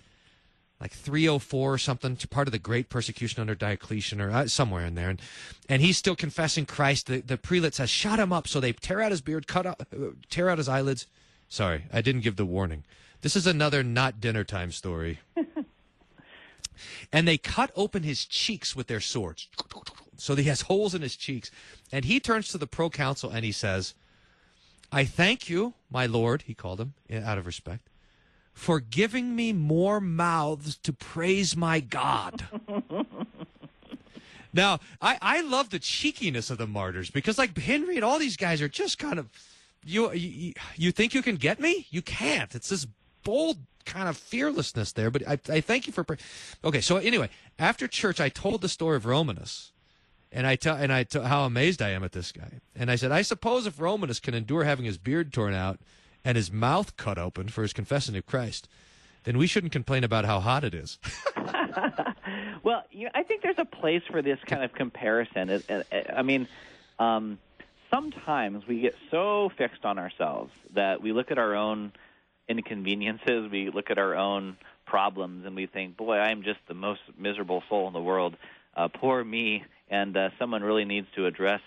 [0.79, 4.95] like 304 or something, part of the great persecution under Diocletian or uh, somewhere in
[4.95, 5.09] there.
[5.09, 5.21] And,
[5.69, 7.05] and he's still confessing Christ.
[7.07, 8.47] The, the prelate says, shut him up.
[8.47, 11.05] So they tear out his beard, cut out, uh, tear out his eyelids.
[11.49, 12.83] Sorry, I didn't give the warning.
[13.21, 15.19] This is another not dinner time story.
[17.11, 19.47] and they cut open his cheeks with their swords.
[20.17, 21.49] So he has holes in his cheeks.
[21.91, 23.95] And he turns to the proconsul and he says,
[24.91, 27.89] I thank you, my lord, he called him eh, out of respect,
[28.53, 32.45] for giving me more mouths to praise my God.
[34.53, 38.37] now, I, I love the cheekiness of the martyrs because, like Henry and all these
[38.37, 39.29] guys are just kind of.
[39.83, 41.87] You, you you think you can get me?
[41.89, 42.53] You can't.
[42.53, 42.85] It's this
[43.23, 45.09] bold kind of fearlessness there.
[45.09, 46.05] But I, I thank you for.
[46.63, 49.71] Okay, so anyway, after church, I told the story of Romanus,
[50.31, 52.59] And I tell and I tell how amazed I am at this guy.
[52.75, 55.79] And I said, I suppose if Romanus can endure having his beard torn out
[56.23, 58.67] and his mouth cut open for his confessing of Christ,
[59.23, 60.97] then we shouldn't complain about how hot it is.
[62.63, 65.49] well, you know, I think there's a place for this kind of comparison.
[65.49, 66.47] It, it, I mean,
[66.99, 67.39] um,
[67.91, 71.91] sometimes we get so fixed on ourselves that we look at our own
[72.51, 77.01] inconveniences, we look at our own problems, and we think, "Boy, I'm just the most
[77.17, 78.35] miserable soul in the world.
[78.75, 81.61] Uh, poor me." And uh, someone really needs to address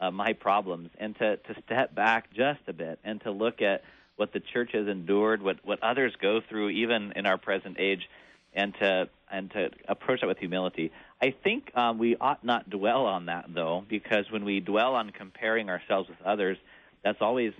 [0.00, 3.82] uh, my problems, and to to step back just a bit and to look at
[4.16, 8.08] what the church has endured, what what others go through, even in our present age,
[8.54, 10.92] and to and to approach that with humility.
[11.20, 15.10] I think um, we ought not dwell on that though, because when we dwell on
[15.10, 16.58] comparing ourselves with others,
[17.02, 17.52] that's always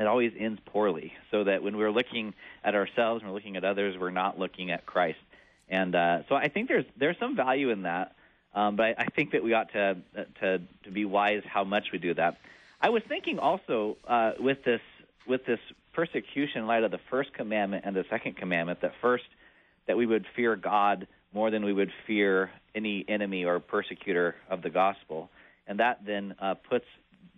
[0.00, 1.12] it always ends poorly.
[1.30, 2.34] So that when we're looking
[2.64, 5.18] at ourselves and we're looking at others, we're not looking at Christ.
[5.68, 8.14] And uh, so I think there's there's some value in that,
[8.54, 9.96] um, but I, I think that we ought to
[10.40, 12.38] to to be wise how much we do that.
[12.80, 14.80] I was thinking also uh, with this
[15.26, 15.60] with this
[15.92, 19.24] persecution in light of the first commandment and the second commandment that first
[19.86, 24.62] that we would fear God more than we would fear any enemy or persecutor of
[24.62, 25.30] the gospel.
[25.66, 26.86] And that then uh, puts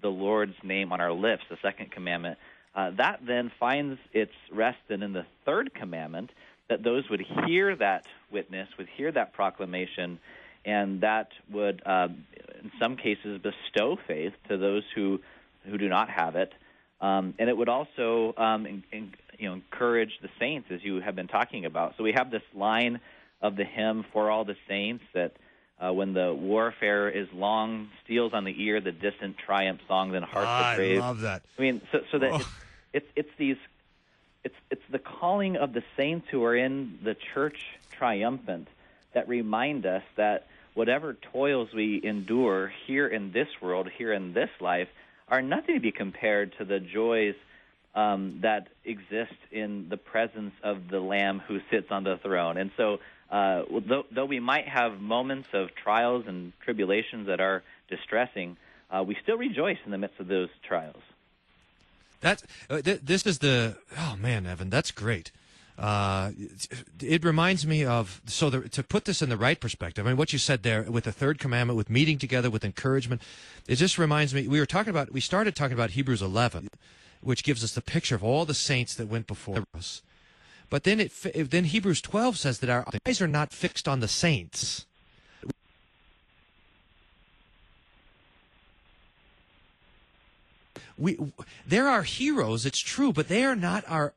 [0.00, 2.38] the Lord's name on our lips, the second commandment.
[2.74, 6.30] Uh, that then finds its rest in, in the third commandment
[6.68, 10.18] that those would hear that witness, would hear that proclamation,
[10.64, 12.08] and that would, uh,
[12.62, 15.20] in some cases, bestow faith to those who,
[15.66, 16.52] who do not have it.
[17.00, 21.00] Um, and it would also um, in, in, you know, encourage the saints, as you
[21.00, 21.94] have been talking about.
[21.98, 23.00] So we have this line
[23.42, 25.32] of the hymn for all the saints that
[25.78, 30.22] uh, when the warfare is long, steals on the ear the distant triumph song, then
[30.22, 30.76] hearts ah.
[30.78, 31.42] I love that.
[31.58, 32.36] I mean, so, so that oh.
[32.36, 32.46] it's,
[32.92, 33.56] it's it's these
[34.44, 38.68] it's it's the calling of the saints who are in the church triumphant
[39.12, 44.50] that remind us that whatever toils we endure here in this world, here in this
[44.60, 44.88] life,
[45.28, 47.34] are nothing to be compared to the joys
[47.94, 52.56] um, that exist in the presence of the Lamb who sits on the throne.
[52.56, 53.00] And so
[53.32, 58.58] uh, though, though, we might have moments of trials and tribulations that are distressing,
[58.90, 61.00] uh, we still rejoice in the midst of those trials.
[62.20, 65.32] That uh, th- this is the oh man, Evan, that's great.
[65.78, 66.32] Uh,
[67.00, 70.06] it reminds me of so the, to put this in the right perspective.
[70.06, 73.22] I mean, what you said there with the third commandment, with meeting together, with encouragement.
[73.66, 74.46] It just reminds me.
[74.46, 75.10] We were talking about.
[75.10, 76.68] We started talking about Hebrews 11,
[77.22, 80.02] which gives us the picture of all the saints that went before us
[80.72, 81.12] but then it
[81.50, 84.86] then Hebrews 12 says that our eyes are not fixed on the saints.
[90.96, 91.18] We
[91.66, 94.14] there are heroes, it's true, but they are not our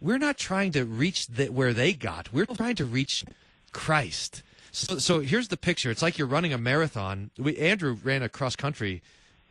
[0.00, 2.32] we're not trying to reach the, where they got.
[2.32, 3.24] We're trying to reach
[3.70, 4.42] Christ.
[4.72, 5.92] So, so here's the picture.
[5.92, 7.30] It's like you're running a marathon.
[7.38, 9.04] We, Andrew ran a cross country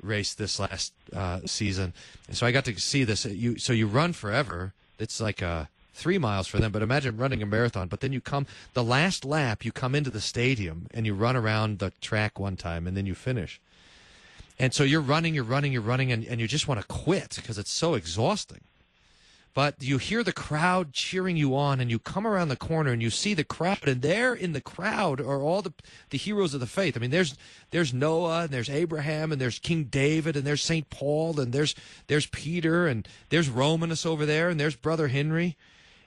[0.04, 1.94] race this last uh, season,
[2.28, 3.24] and so I got to see this.
[3.24, 6.72] You so you run forever, it's like uh, three miles for them.
[6.72, 7.88] But imagine running a marathon.
[7.88, 11.36] But then you come the last lap, you come into the stadium and you run
[11.36, 13.60] around the track one time, and then you finish.
[14.60, 17.36] And so you're running, you're running, you're running, and, and you just want to quit
[17.36, 18.62] because it's so exhausting
[19.54, 23.02] but you hear the crowd cheering you on and you come around the corner and
[23.02, 25.74] you see the crowd and there in the crowd are all the
[26.10, 26.96] the heroes of the faith.
[26.96, 27.36] I mean there's
[27.72, 31.76] there's noah and there's abraham and there's king david and there's st paul and there's
[32.08, 35.58] there's peter and there's romanus over there and there's brother henry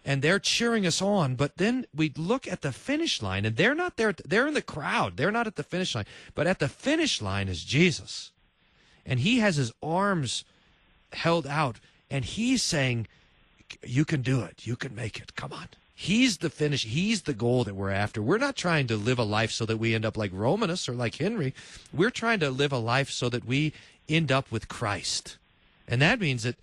[0.05, 1.35] and they're cheering us on.
[1.35, 4.63] But then we look at the finish line and they're not there they're in the
[4.63, 5.17] crowd.
[5.17, 6.07] They're not at the finish line.
[6.35, 8.31] But at the finish line is jesus.
[9.07, 10.45] And he has his arms
[11.13, 11.81] held out
[12.11, 13.07] and he's saying
[13.83, 14.67] you can do it.
[14.67, 15.35] You can make it.
[15.35, 15.69] Come on.
[15.95, 16.85] He's the finish.
[16.85, 18.21] He's the goal that we're after.
[18.21, 20.93] We're not trying to live a life so that we end up like Romanus or
[20.93, 21.55] like Henry.
[21.93, 23.73] We're trying to live a life so that we
[24.09, 25.39] end up with Christ.
[25.87, 26.57] And that means that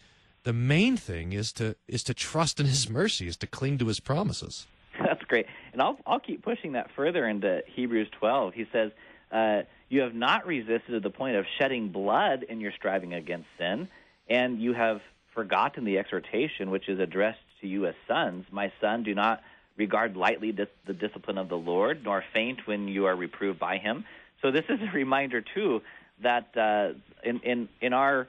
[0.43, 3.87] the main thing is to is to trust in his mercy, is to cling to
[3.87, 4.67] his promises.
[4.99, 5.45] That's great.
[5.71, 8.53] And I'll I'll keep pushing that further into Hebrews 12.
[8.53, 8.91] He says,
[9.31, 13.47] uh, "You have not resisted to the point of shedding blood in your striving against
[13.57, 13.87] sin,
[14.29, 15.01] and you have
[15.33, 18.45] forgotten the exhortation which is addressed to you as sons.
[18.51, 19.41] My son, do not
[19.77, 23.77] regard lightly dis- the discipline of the Lord, nor faint when you are reproved by
[23.77, 24.05] him.
[24.41, 25.81] So this is a reminder too
[26.21, 28.27] that uh, in, in in our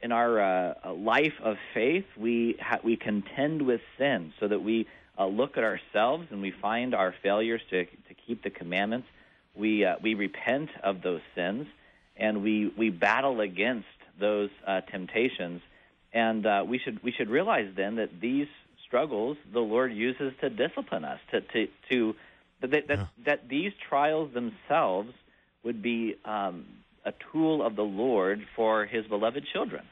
[0.00, 4.86] in our uh, life of faith, we ha- we contend with sin, so that we
[5.18, 9.08] uh, look at ourselves and we find our failures to to keep the commandments.
[9.56, 11.66] We uh, we repent of those sins,
[12.16, 13.86] and we we battle against
[14.20, 15.62] those uh, temptations
[16.12, 18.48] and uh, we should we should realize then that these
[18.86, 22.14] struggles the Lord uses to discipline us to to, to
[22.60, 23.06] that that, yeah.
[23.24, 25.12] that these trials themselves
[25.64, 26.66] would be um,
[27.04, 29.84] a tool of the Lord for His beloved children.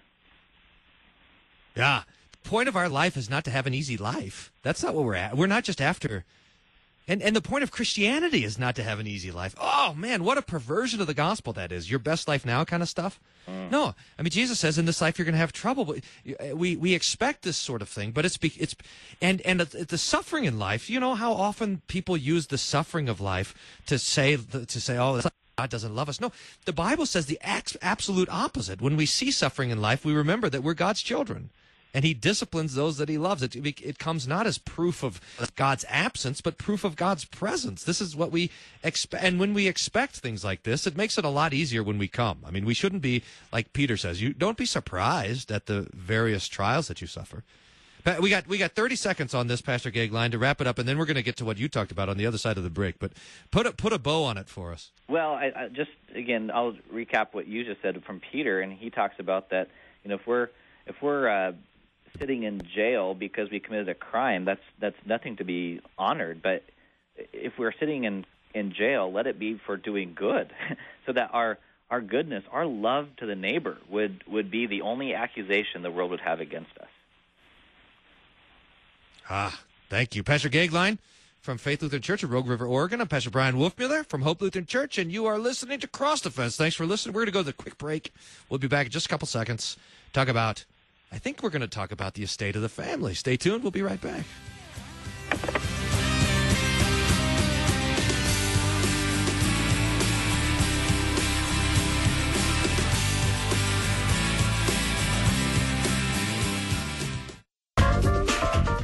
[1.75, 2.03] Yeah.
[2.43, 4.53] The point of our life is not to have an easy life.
[4.63, 5.37] That's not what we're at.
[5.37, 6.25] We're not just after.
[7.09, 9.55] And, and the point of Christianity is not to have an easy life.
[9.61, 11.89] Oh, man, what a perversion of the gospel that is.
[11.89, 13.21] Your best life now kind of stuff.
[13.49, 13.71] Mm.
[13.71, 15.85] No, I mean Jesus says in this life you're going to have trouble.
[15.85, 18.75] But uh, we we expect this sort of thing, but it's be- it's
[19.23, 20.91] and and the suffering in life.
[20.91, 23.55] You know how often people use the suffering of life
[23.87, 25.21] to say to say oh
[25.57, 26.21] God doesn't love us.
[26.21, 26.33] No,
[26.65, 28.83] the Bible says the absolute opposite.
[28.83, 31.51] When we see suffering in life, we remember that we're God's children.
[31.97, 33.43] And he disciplines those that he loves.
[33.43, 35.19] It, it comes not as proof of
[35.57, 37.85] God's absence, but proof of God's presence.
[37.85, 38.51] This is what we
[38.85, 39.25] expect.
[39.25, 42.07] And when we expect things like this, it makes it a lot easier when we
[42.07, 42.41] come.
[42.45, 46.49] I mean, we shouldn't be, like Peter says, you don't be surprised at the various
[46.49, 47.45] trials that you suffer.
[48.21, 50.87] We got we got 30 seconds on this, Pastor Goeglein, to wrap it up, and
[50.87, 52.63] then we're going to get to what you talked about on the other side of
[52.63, 52.99] the break.
[52.99, 53.13] But
[53.51, 54.91] put a, put a bow on it for us.
[55.09, 58.91] Well, I, I just again, I'll recap what you just said from Peter, and he
[58.91, 59.71] talks about that.
[60.05, 60.51] You know, if we're
[60.87, 61.53] if we're uh,
[62.19, 66.43] sitting in jail because we committed a crime, that's that's nothing to be honored.
[66.43, 66.65] But
[67.33, 70.53] if we're sitting in in jail, let it be for doing good,
[71.07, 71.59] so that our
[71.91, 76.11] our goodness, our love to the neighbor would would be the only accusation the world
[76.11, 76.89] would have against us.
[79.29, 80.23] Ah, thank you.
[80.23, 80.99] Pastor Goeglein
[81.41, 83.01] from Faith Lutheran Church of Rogue River, Oregon.
[83.01, 86.57] I'm Pastor Brian Wolfmueller from Hope Lutheran Church, and you are listening to Cross Defense.
[86.57, 87.15] Thanks for listening.
[87.15, 88.13] We're going to go to the quick break.
[88.49, 89.77] We'll be back in just a couple seconds.
[90.13, 90.65] Talk about,
[91.13, 93.15] I think we're going to talk about the estate of the family.
[93.15, 93.63] Stay tuned.
[93.63, 94.25] We'll be right back.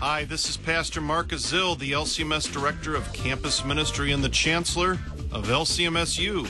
[0.01, 4.93] Hi, this is Pastor Marcus Zill, the LCMS Director of Campus Ministry and the Chancellor
[5.33, 6.47] of LCMSU,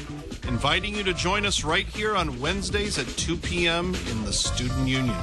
[0.48, 3.94] inviting you to join us right here on Wednesdays at 2 p.m.
[4.10, 5.16] in the Student Union.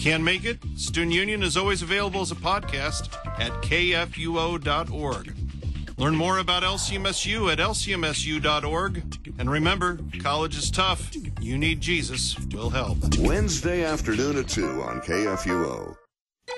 [0.00, 5.36] Can't make it, Student Union is always available as a podcast at kfuo.org.
[5.98, 9.02] Learn more about LCMSU at lcmsu.org.
[9.38, 11.10] And remember, college is tough.
[11.42, 12.34] You need Jesus.
[12.54, 12.96] Will help.
[13.18, 15.99] Wednesday afternoon at 2 on KFUO.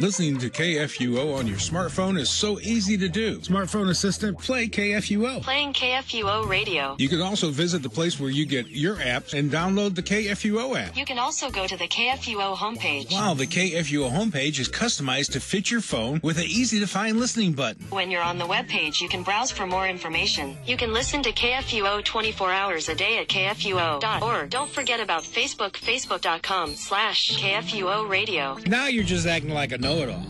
[0.00, 3.38] Listening to KFUO on your smartphone is so easy to do.
[3.40, 5.42] Smartphone assistant, play KFUO.
[5.42, 6.96] Playing KFUO radio.
[6.98, 10.80] You can also visit the place where you get your apps and download the KFUO
[10.80, 10.96] app.
[10.96, 13.12] You can also go to the KFUO homepage.
[13.12, 17.20] Wow, the KFUO homepage is customized to fit your phone with an easy to find
[17.20, 17.84] listening button.
[17.90, 20.56] When you're on the webpage, you can browse for more information.
[20.64, 24.48] You can listen to KFUO 24 hours a day at KFUO.org.
[24.48, 28.56] Don't forget about Facebook, facebook.com slash KFUO radio.
[28.66, 30.24] Now you're just acting like a know it all.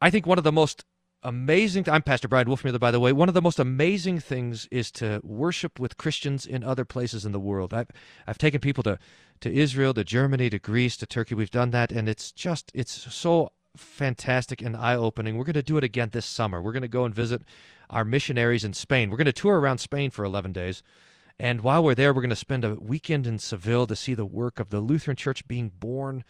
[0.00, 0.84] I think one of the most
[1.22, 3.12] amazing I'm Pastor Brian Wolfmueller, by the way.
[3.12, 7.32] One of the most amazing things is to worship with Christians in other places in
[7.32, 7.74] the world.
[7.74, 7.90] I've
[8.26, 8.98] I've taken people to,
[9.40, 11.34] to Israel, to Germany, to Greece, to Turkey.
[11.34, 15.36] We've done that and it's just it's so fantastic and eye opening.
[15.36, 16.62] We're gonna do it again this summer.
[16.62, 17.42] We're gonna go and visit
[17.90, 19.10] our missionaries in Spain.
[19.10, 20.82] We're gonna tour around Spain for eleven days.
[21.40, 24.26] And while we're there, we're going to spend a weekend in Seville to see the
[24.26, 26.24] work of the Lutheran Church being born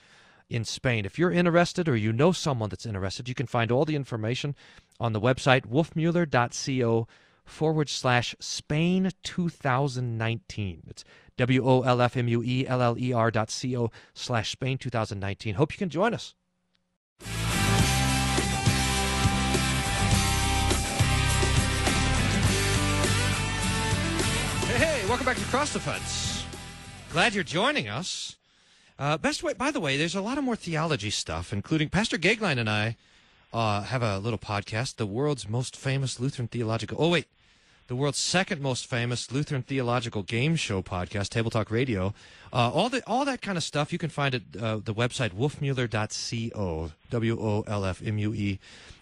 [0.50, 1.04] in Spain.
[1.04, 4.54] If you're interested or you know someone that's interested, you can find all the information
[4.98, 7.06] on the website wolfmueller.co
[7.44, 10.82] forward slash Spain 2019.
[10.88, 11.04] It's
[11.36, 14.50] W O L F M U E L L E R dot C O slash
[14.50, 15.54] Spain 2019.
[15.54, 16.34] Hope you can join us.
[24.66, 26.44] Hey, hey, welcome back to Cross Defense.
[27.10, 28.37] Glad you're joining us.
[28.98, 32.18] Uh, best way, by the way, there's a lot of more theology stuff, including Pastor
[32.18, 32.96] Goeglein and I
[33.52, 36.96] uh, have a little podcast, the world's most famous Lutheran theological.
[37.00, 37.26] Oh wait,
[37.86, 42.12] the world's second most famous Lutheran theological game show podcast, Table Talk Radio.
[42.52, 45.30] Uh, all the all that kind of stuff you can find at uh, the website
[45.30, 48.58] wolfmueller.co, W O L F M U E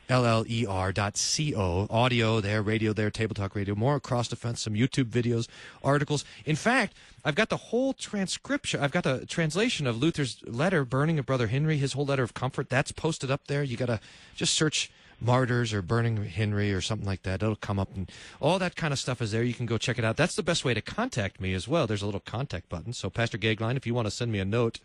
[0.09, 1.86] L-L-E-R dot C-O.
[1.90, 3.74] Audio there, radio there, Table Talk Radio.
[3.74, 5.48] More cross defense, some YouTube videos,
[5.82, 6.24] articles.
[6.44, 6.94] In fact,
[7.24, 8.80] I've got the whole transcription.
[8.80, 12.34] I've got the translation of Luther's letter, Burning of Brother Henry, his whole letter of
[12.34, 12.68] comfort.
[12.68, 13.62] That's posted up there.
[13.62, 14.00] You got to
[14.34, 14.90] just search
[15.20, 18.92] martyrs or burning henry or something like that it'll come up and all that kind
[18.92, 20.82] of stuff is there you can go check it out that's the best way to
[20.82, 24.07] contact me as well there's a little contact button so pastor Goeglein if you want
[24.07, 24.78] to send me a note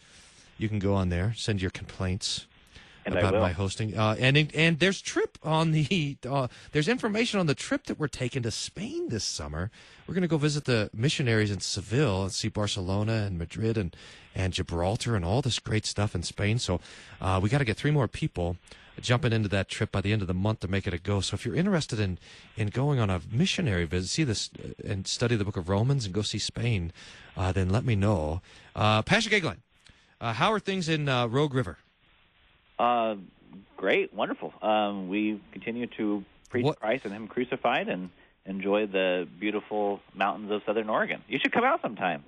[0.57, 2.45] you can go on there send your complaints
[3.06, 3.97] and about my hosting.
[3.97, 8.08] Uh, and and there's trip on the uh, there's information on the trip that we're
[8.08, 9.72] taking to Spain this summer.
[10.08, 13.95] We're going to go visit the missionaries in Seville and see Barcelona and Madrid and
[14.36, 16.60] and Gibraltar and all this great stuff in Spain.
[16.60, 16.80] So
[17.20, 18.58] uh, we got to get three more people.
[19.02, 21.22] jumping into that trip by the end of the month to make it a go.
[21.22, 22.20] So if you're interested in
[22.56, 26.06] in going on a missionary visit, see this uh, and study the Book of Romans
[26.06, 26.91] and go see Spain,
[27.36, 28.41] uh, then let me know.
[28.76, 29.58] Uh, Pastor Goeglein,
[30.20, 31.78] uh, how are things in uh, Rogue River?
[32.82, 33.15] Uh,
[33.77, 34.51] great, wonderful.
[34.59, 38.09] Um, we continue to preach What- Christ and Him crucified, and
[38.47, 41.21] enjoy the beautiful mountains of Southern Oregon.
[41.27, 42.23] You should come out sometime.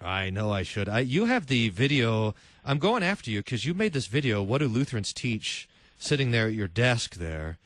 [0.00, 0.88] I know I should.
[0.88, 2.34] I, you have the video.
[2.64, 4.42] I'm going after you because you made this video.
[4.42, 5.68] What do Lutherans teach?
[5.96, 7.58] Sitting there at your desk there,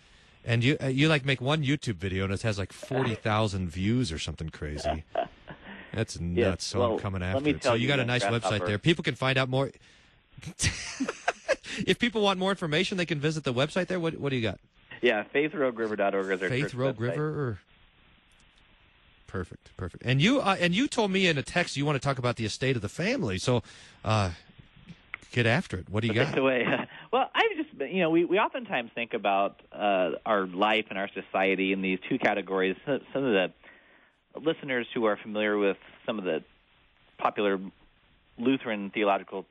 [0.44, 3.70] and you uh, you like make one YouTube video and it has like forty thousand
[3.70, 5.04] views or something crazy.
[5.94, 6.66] That's nuts.
[6.66, 7.64] so I'm coming after it.
[7.64, 8.76] So you you got a nice website there.
[8.76, 9.70] People can find out more.
[11.87, 14.01] if people want more information, they can visit the website there.
[14.01, 14.59] What what do you got?
[15.03, 17.01] Yeah, faithrogueriver.org is our Faith Rogue.
[17.01, 17.28] River.
[17.28, 17.59] Or...
[19.26, 20.05] Perfect, perfect.
[20.07, 22.37] And you uh, and you told me in a text you want to talk about
[22.37, 23.39] the estate of the family.
[23.39, 23.62] So,
[24.05, 24.30] uh,
[25.32, 25.89] get after it.
[25.89, 26.37] What do you got?
[26.39, 26.66] away.
[27.12, 31.09] Well, I just you know we we oftentimes think about uh, our life and our
[31.09, 32.76] society in these two categories.
[32.84, 33.53] Some of the
[34.39, 36.43] listeners who are familiar with some of the
[37.16, 37.59] popular
[38.39, 39.47] Lutheran theological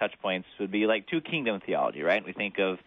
[0.00, 2.24] touch points would be like two kingdom theology, right?
[2.24, 2.78] We think of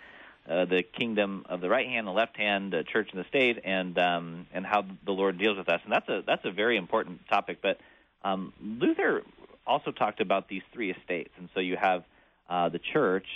[0.49, 3.59] uh, the kingdom of the right hand, the left hand, the church and the state,
[3.63, 6.75] and um, and how the Lord deals with us, and that's a that's a very
[6.75, 7.59] important topic.
[7.61, 7.79] But
[8.23, 9.21] um, Luther
[9.65, 12.03] also talked about these three estates, and so you have
[12.49, 13.27] uh, the church,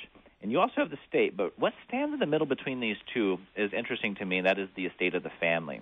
[0.42, 1.38] and you also have the state.
[1.38, 4.60] But what stands in the middle between these two is interesting to me, and that
[4.60, 5.80] is the estate of the family.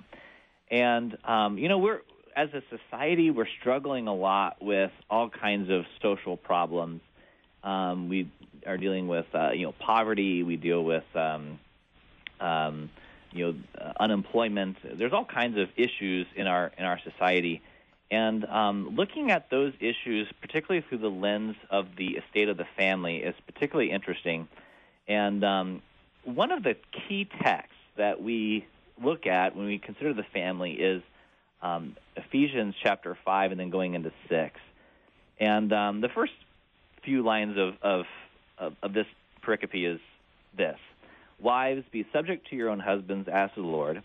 [0.69, 2.01] And um, you know, we're
[2.35, 7.01] as a society, we're struggling a lot with all kinds of social problems.
[7.65, 8.29] Um, we
[8.65, 10.43] are dealing with uh, you know poverty.
[10.43, 11.59] We deal with um,
[12.39, 12.89] um,
[13.31, 14.77] you know uh, unemployment.
[14.97, 17.61] There's all kinds of issues in our in our society,
[18.11, 22.67] and um, looking at those issues, particularly through the lens of the estate of the
[22.77, 24.47] family, is particularly interesting.
[25.07, 25.81] And um,
[26.23, 26.75] one of the
[27.07, 28.65] key texts that we
[29.03, 31.01] look at when we consider the family is
[31.61, 34.59] um, Ephesians chapter five, and then going into six.
[35.39, 36.31] And um, the first
[37.05, 38.05] few lines of, of,
[38.57, 39.05] of, of this
[39.45, 39.99] pericope is
[40.57, 40.77] this
[41.39, 44.01] Wives, be subject to your own husbands as to the Lord.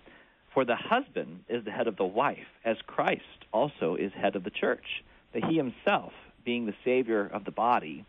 [0.52, 3.22] For the husband is the head of the wife, as Christ
[3.52, 6.12] also is head of the church, that he himself,
[6.44, 8.04] being the Savior of the body,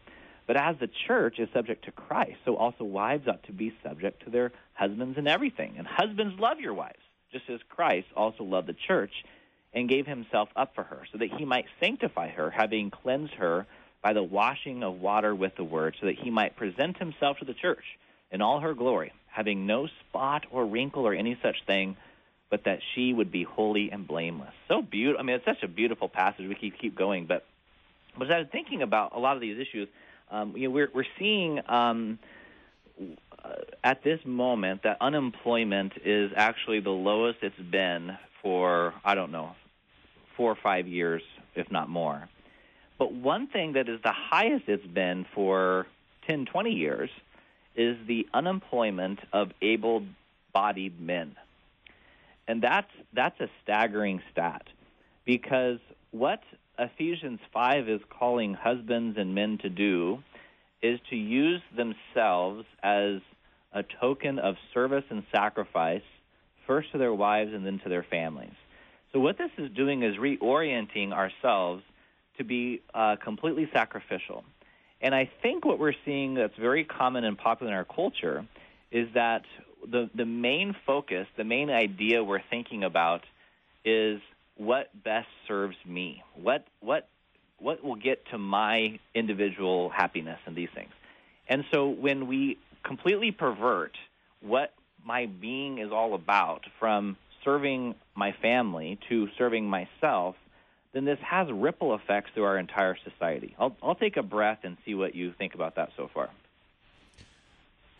[0.47, 4.23] but as the church is subject to Christ, so also wives ought to be subject
[4.25, 5.75] to their husbands in everything.
[5.77, 6.99] And husbands, love your wives,
[7.31, 9.13] just as Christ also loved the church
[9.73, 13.67] and gave himself up for her, so that he might sanctify her, having cleansed her
[14.01, 17.45] by the washing of water with the word, so that he might present himself to
[17.45, 17.83] the church
[18.31, 21.95] in all her glory, having no spot or wrinkle or any such thing,
[22.49, 24.53] but that she would be holy and blameless.
[24.67, 25.19] So beautiful.
[25.19, 26.47] I mean, it's such a beautiful passage.
[26.47, 27.45] We keep keep going, but
[28.17, 29.87] but as I was thinking about a lot of these issues,
[30.29, 32.19] um, you know, we're we're seeing um,
[33.43, 39.31] uh, at this moment that unemployment is actually the lowest it's been for I don't
[39.31, 39.55] know
[40.35, 41.21] four or five years,
[41.55, 42.27] if not more.
[43.01, 45.87] But one thing that is the highest it's been for
[46.27, 47.09] 10, 20 years
[47.75, 51.35] is the unemployment of able-bodied men.
[52.47, 54.67] And that's that's a staggering stat
[55.25, 55.79] because
[56.11, 56.41] what
[56.77, 60.19] Ephesians 5 is calling husbands and men to do
[60.83, 63.19] is to use themselves as
[63.73, 66.03] a token of service and sacrifice
[66.67, 68.53] first to their wives and then to their families.
[69.11, 71.81] So what this is doing is reorienting ourselves
[72.41, 74.43] to be uh, completely sacrificial.
[74.99, 78.45] And I think what we're seeing that's very common and popular in our culture
[78.91, 79.43] is that
[79.89, 83.21] the the main focus, the main idea we're thinking about
[83.83, 84.19] is
[84.57, 86.23] what best serves me.
[86.35, 87.07] What what
[87.57, 90.91] what will get to my individual happiness and these things.
[91.47, 93.95] And so when we completely pervert
[94.41, 94.73] what
[95.05, 100.35] my being is all about from serving my family to serving myself,
[100.93, 103.55] then this has ripple effects through our entire society.
[103.57, 106.29] I'll, I'll take a breath and see what you think about that so far.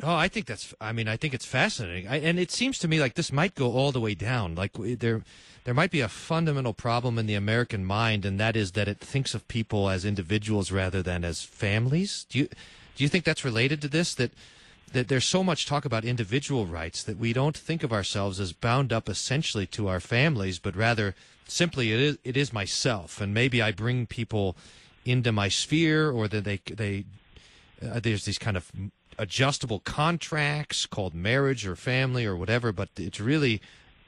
[0.04, 0.74] Oh, I think that's.
[0.82, 3.54] I mean, I think it's fascinating, I, and it seems to me like this might
[3.54, 4.56] go all the way down.
[4.56, 5.22] Like there,
[5.64, 9.00] there might be a fundamental problem in the American mind, and that is that it
[9.00, 12.26] thinks of people as individuals rather than as families.
[12.30, 12.48] Do you,
[12.96, 14.16] do you think that's related to this?
[14.16, 14.32] That
[14.92, 18.54] that there's so much talk about individual rights that we don't think of ourselves as
[18.54, 21.16] bound up essentially to our families, but rather
[21.52, 24.56] simply it is it is myself, and maybe I bring people
[25.06, 27.06] into my sphere, or that they they
[27.82, 28.72] uh, there's these kind of
[29.18, 33.62] adjustable contracts called marriage or family or whatever but it's really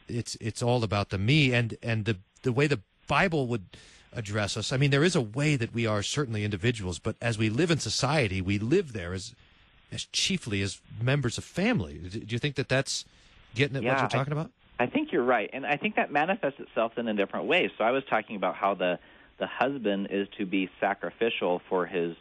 [0.08, 3.66] it's it's all about the me and and the the way the bible would
[4.14, 7.38] address us i mean there is a way that we are certainly individuals but as
[7.38, 9.36] we live in society we live there as
[9.94, 11.94] as chiefly as members of family.
[11.94, 13.06] Do you think that that's
[13.56, 14.52] getting at what you're I- talking about?
[14.80, 17.72] I think you're right, and I think that manifests itself in a different way.
[17.78, 19.00] So I was talking about how the
[19.40, 22.16] the husband is to be sacrificial for his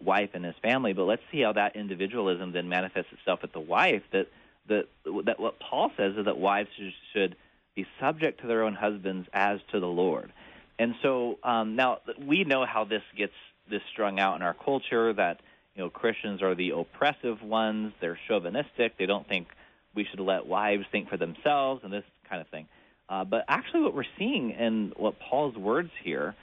[0.00, 3.60] wife and his family, but let's see how that individualism then manifests itself at the
[3.60, 4.02] wife.
[4.12, 4.28] That
[4.68, 4.86] that
[5.24, 7.36] that what Paul says is that wives should, should
[7.74, 10.32] be subject to their own husbands as to the Lord.
[10.78, 13.32] And so um, now we know how this gets
[13.70, 15.40] this strung out in our culture that
[15.74, 17.92] you know Christians are the oppressive ones.
[18.00, 18.98] They're chauvinistic.
[18.98, 19.48] They don't think
[19.96, 22.66] we should let wives think for themselves and this kind of thing.
[23.08, 26.34] Uh, but actually, what we're seeing in what Paul's words here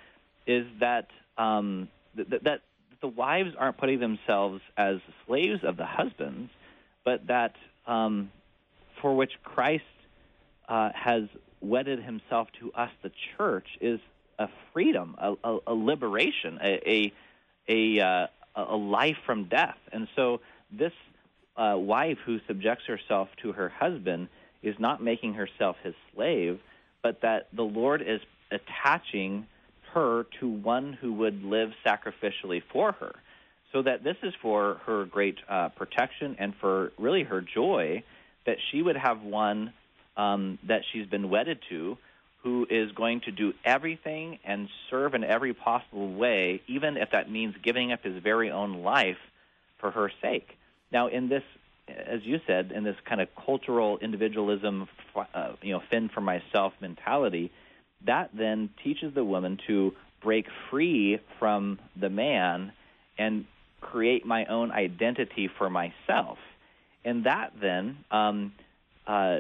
[0.48, 2.62] is that um, th- th- that
[3.02, 6.50] the wives aren't putting themselves as slaves of the husbands,
[7.04, 8.32] but that um,
[9.02, 9.84] for which Christ
[10.70, 11.24] uh, has
[11.60, 14.00] wedded himself to us, the church, is
[14.40, 17.14] a freedom, a, a, a liberation, a a,
[17.68, 19.78] a, uh, a life from death.
[19.92, 20.40] And so
[20.72, 20.94] this
[21.56, 24.28] uh, wife who subjects herself to her husband
[24.62, 26.60] is not making herself his slave,
[27.02, 29.46] but that the Lord is attaching
[29.94, 33.14] her to one who would live sacrificially for her.
[33.72, 38.04] So that this is for her great uh, protection and for really her joy
[38.46, 39.74] that she would have one
[40.16, 41.98] um, that she's been wedded to
[42.44, 47.32] who is going to do everything and serve in every possible way, even if that
[47.32, 49.18] means giving up his very own life
[49.80, 50.58] for her sake.
[50.94, 51.44] Now, in this,
[51.88, 56.74] as you said, in this kind of cultural individualism, uh, you know, fend for myself
[56.80, 57.52] mentality,
[58.06, 62.72] that then teaches the woman to break free from the man
[63.18, 63.46] and
[63.82, 66.38] create my own identity for myself.
[67.04, 68.54] And that then um,
[69.06, 69.40] uh,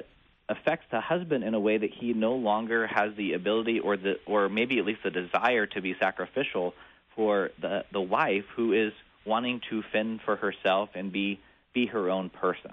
[0.49, 4.20] affects the husband in a way that he no longer has the ability or the
[4.26, 6.74] or maybe at least the desire to be sacrificial
[7.16, 8.91] for the the wife who is
[9.26, 11.39] wanting to fend for herself and be
[11.74, 12.71] be her own person.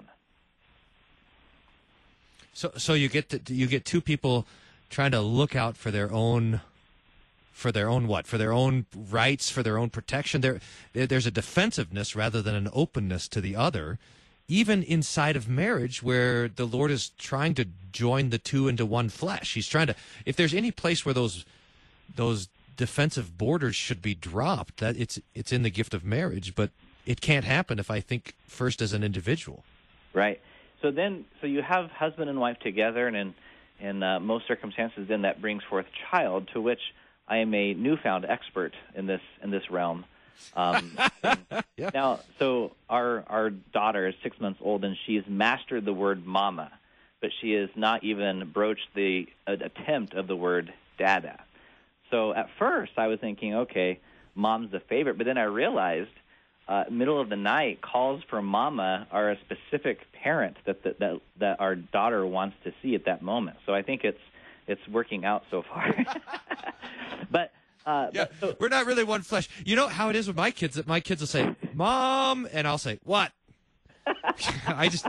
[2.53, 4.45] So, so you get to, you get two people
[4.89, 6.61] trying to look out for their own,
[7.51, 8.27] for their own what?
[8.27, 10.41] For their own rights, for their own protection.
[10.41, 10.59] There,
[10.93, 13.97] there- there's a defensiveness rather than an openness to the other,
[14.47, 19.07] even inside of marriage, where the Lord is trying to join the two into one
[19.09, 19.53] flesh.
[19.53, 19.95] He's trying to.
[20.25, 21.45] If there's any place where those,
[22.15, 22.49] those
[22.81, 26.71] defensive borders should be dropped, that it's it's in the gift of marriage, but
[27.05, 29.63] it can't happen if I think first as an individual.
[30.15, 30.41] Right.
[30.81, 33.33] So then, so you have husband and wife together, and in
[33.79, 36.81] in uh, most circumstances, then that brings forth child, to which
[37.27, 40.03] I am a newfound expert in this in this realm.
[40.55, 40.97] Um,
[41.93, 46.71] Now, so our our daughter is six months old, and she's mastered the word mama,
[47.21, 51.39] but she has not even broached the uh, attempt of the word dada.
[52.11, 53.99] So at first, I was thinking, okay,
[54.35, 56.09] mom's the favorite, but then I realized
[56.67, 61.19] uh, middle of the night calls for mama are a specific parent that, that that
[61.39, 63.57] that our daughter wants to see at that moment.
[63.65, 64.19] So I think it's
[64.67, 65.93] it's working out so far.
[67.31, 67.51] but
[67.85, 68.25] uh, Yeah,
[68.59, 69.49] we're not really one flesh.
[69.65, 72.67] You know how it is with my kids that my kids will say, "Mom," and
[72.67, 73.31] I'll say, "What?"
[74.67, 75.07] I just,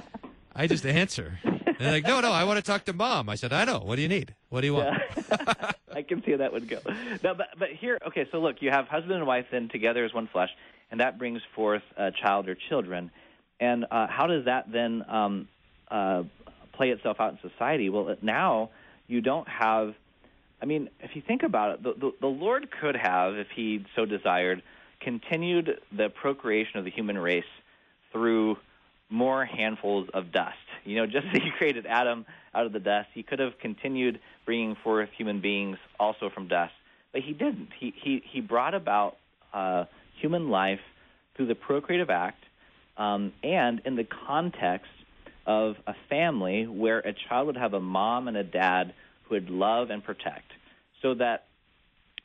[0.55, 1.38] I just answer.
[1.44, 3.78] And they're like, "No, no, I want to talk to mom." I said, "I know.
[3.78, 4.34] What do you need?
[4.53, 5.00] What do you want?"
[5.94, 6.78] I can see how that would go.
[7.22, 8.26] No, but but here, okay.
[8.30, 10.50] So look, you have husband and wife then together as one flesh,
[10.90, 13.11] and that brings forth a child or children.
[13.61, 15.48] And uh, how does that then um,
[15.90, 16.24] uh,
[16.74, 17.88] play itself out in society?
[17.88, 18.68] Well, now
[19.07, 19.94] you don't have.
[20.61, 23.86] I mean, if you think about it, the, the, the Lord could have, if He
[23.96, 24.62] so desired,
[25.00, 27.44] continued the procreation of the human race
[28.12, 28.59] through
[29.09, 30.57] more handfuls of dust.
[30.85, 34.20] You know, just as He created Adam out of the dust, He could have continued
[34.45, 36.74] bringing forth human beings also from dust,
[37.12, 37.68] but He didn't.
[37.78, 39.16] He He He brought about
[39.53, 39.85] uh,
[40.20, 40.80] human life
[41.37, 42.45] through the procreative act,
[42.97, 44.91] um, and in the context
[45.47, 49.51] of a family where a child would have a mom and a dad who would
[49.51, 50.53] love and protect,
[51.01, 51.45] so that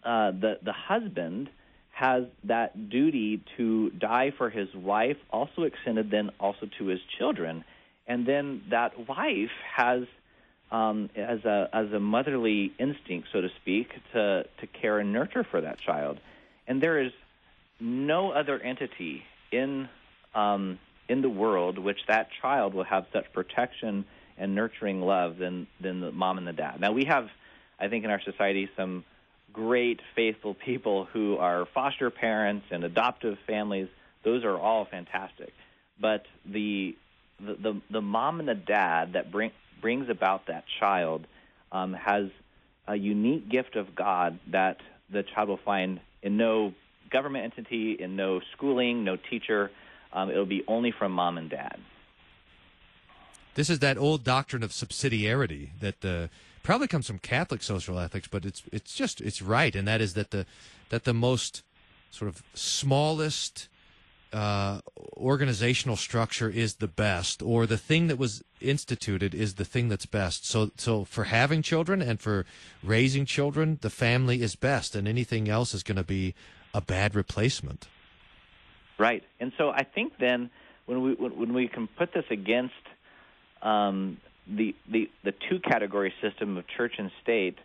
[0.04, 1.50] uh, the the husband
[1.92, 7.64] has that duty to die for his wife, also extended then also to his children,
[8.08, 10.04] and then that wife has
[10.72, 15.44] um, as a as a motherly instinct, so to speak, to to care and nurture
[15.44, 16.20] for that child,
[16.68, 17.12] and there is
[17.80, 19.88] no other entity in
[20.36, 24.06] um, in the world which that child will have such protection
[24.38, 26.80] and nurturing love than than the mom and the dad.
[26.80, 27.30] Now we have,
[27.80, 29.04] I think, in our society some
[29.54, 33.88] great faithful people who are foster parents and adoptive families.
[34.24, 35.54] Those are all fantastic,
[36.00, 36.96] but the
[37.40, 41.28] the the, the mom and the dad that bring brings about that child
[41.72, 42.26] um, has
[42.88, 44.78] a unique gift of God that
[45.12, 46.74] the child will find in no
[47.12, 49.72] government entity, in no schooling, no teacher.
[50.14, 51.80] um, it'll be only from mom and dad.
[53.56, 56.30] This is that old doctrine of subsidiarity that the
[56.64, 60.14] probably comes from Catholic social ethics, but it's it's just it's right, and that is
[60.14, 60.46] that the
[60.90, 61.64] that the most
[62.12, 63.68] sort of smallest
[64.38, 64.82] uh,
[65.18, 70.06] organizational structure is the best, or the thing that was instituted is the thing that's
[70.06, 70.46] best.
[70.46, 72.46] So, so for having children and for
[72.84, 76.36] raising children, the family is best, and anything else is going to be
[76.72, 77.88] a bad replacement.
[79.00, 80.52] Right, and so I think then
[80.86, 82.84] when we when, we can put this against
[83.64, 84.18] um,
[84.48, 87.58] the, the the two category system of church and state,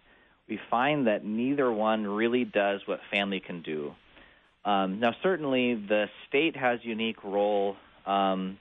[0.49, 3.95] we find that neither one really does what family can do.
[4.65, 8.59] Um, now, certainly, the state has unique role um,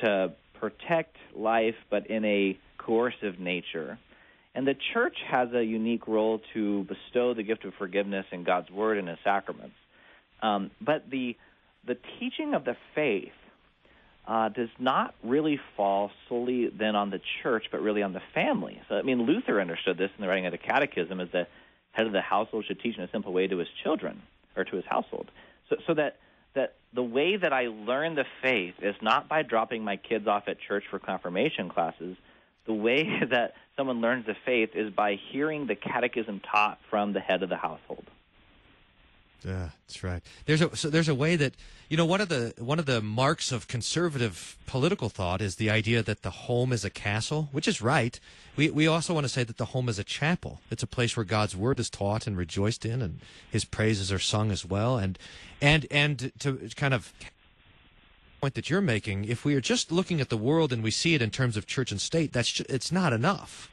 [0.00, 3.98] to protect life, but in a coercive nature.
[4.54, 8.70] And the church has a unique role to bestow the gift of forgiveness in God's
[8.70, 9.76] Word and His sacraments.
[10.42, 11.36] Um, but the
[11.84, 13.32] the teaching of the faith
[14.26, 18.80] uh, does not really fall solely then on the church, but really on the family.
[18.88, 21.48] So, I mean, Luther understood this in the writing of the Catechism as the
[21.90, 24.22] head of the household should teach in a simple way to his children
[24.56, 25.30] or to his household.
[25.68, 26.16] So, so that
[26.54, 30.44] that the way that I learn the faith is not by dropping my kids off
[30.48, 32.16] at church for confirmation classes.
[32.66, 37.20] The way that someone learns the faith is by hearing the catechism taught from the
[37.20, 38.04] head of the household.
[39.44, 40.22] Yeah, that's right.
[40.46, 41.54] There's a so there's a way that
[41.88, 45.70] you know one of the one of the marks of conservative political thought is the
[45.70, 48.18] idea that the home is a castle, which is right.
[48.56, 50.60] We we also want to say that the home is a chapel.
[50.70, 53.20] It's a place where God's word is taught and rejoiced in, and
[53.50, 54.96] His praises are sung as well.
[54.96, 55.18] And
[55.60, 57.12] and and to kind of
[58.40, 61.14] point that you're making, if we are just looking at the world and we see
[61.14, 63.70] it in terms of church and state, that's it's not enough.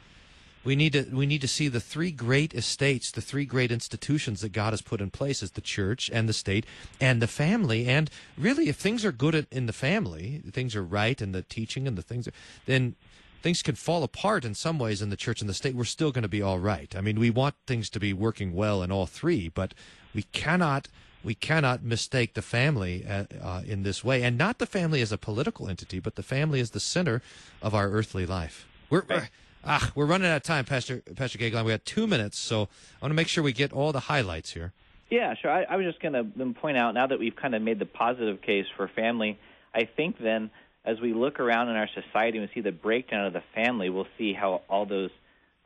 [0.64, 4.42] We need to we need to see the three great estates, the three great institutions
[4.42, 6.66] that God has put in place as the church and the state
[7.00, 7.88] and the family.
[7.88, 11.88] And really, if things are good in the family, things are right and the teaching
[11.88, 12.34] and the things, are,
[12.66, 12.96] then
[13.42, 15.76] things can fall apart in some ways in the church and the state.
[15.76, 16.94] We're still going to be all right.
[16.96, 19.74] I mean, we want things to be working well in all three, but
[20.14, 20.88] we cannot
[21.22, 25.12] we cannot mistake the family uh, uh, in this way, and not the family as
[25.12, 27.22] a political entity, but the family as the center
[27.62, 28.66] of our earthly life.
[28.90, 29.28] We're, we're
[29.66, 31.66] Ah, we're running out of time, Pastor Pastor Goeglein.
[31.66, 34.52] We got two minutes, so I want to make sure we get all the highlights
[34.54, 34.72] here.
[35.10, 35.52] Yeah, sure.
[35.52, 37.86] I, I was just going to point out now that we've kind of made the
[37.86, 39.40] positive case for family.
[39.74, 40.52] I think then,
[40.86, 43.90] as we look around in our society and we see the breakdown of the family,
[43.90, 45.10] we'll see how all those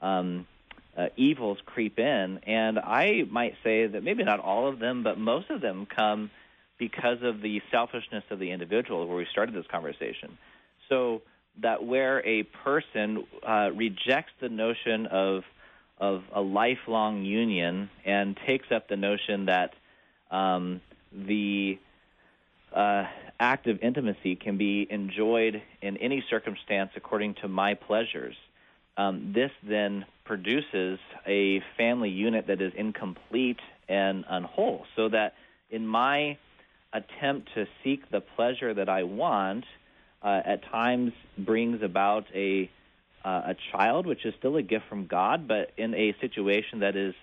[0.01, 0.47] um,
[0.97, 2.39] uh, evils creep in.
[2.47, 6.31] And I might say that maybe not all of them, but most of them come
[6.79, 10.37] because of the selfishness of the individual, where we started this conversation.
[10.89, 11.21] So
[11.61, 15.43] that where a person uh, rejects the notion of
[15.99, 19.73] of a lifelong union and takes up the notion that
[20.31, 20.81] um,
[21.13, 21.77] the
[22.75, 23.03] uh,
[23.39, 28.35] act of intimacy can be enjoyed in any circumstance according to my pleasures.
[28.97, 34.83] Um, this then produces a family unit that is incomplete and unwhole.
[34.95, 35.35] So that
[35.69, 36.37] in my
[36.91, 39.65] attempt to seek the pleasure that I want,
[40.23, 42.69] uh, at times brings about a
[43.25, 46.97] uh, a child, which is still a gift from God, but in a situation that
[46.97, 47.13] is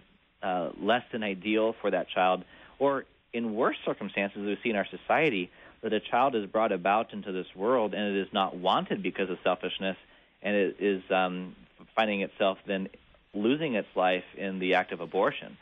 [0.42, 2.42] uh, less than ideal for that child,
[2.78, 5.51] or in worse circumstances we see in our society,
[5.82, 9.28] that a child is brought about into this world and it is not wanted because
[9.28, 9.96] of selfishness,
[10.42, 11.55] and it is um,
[11.94, 12.88] finding itself then
[13.34, 15.57] losing its life in the act of abortion.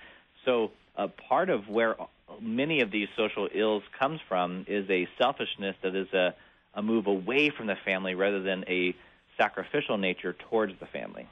[0.45, 1.97] So, a part of where
[2.41, 6.34] many of these social ills comes from is a selfishness that is a
[6.79, 8.95] a move away from the family rather than a
[9.37, 11.26] sacrificial nature towards the family.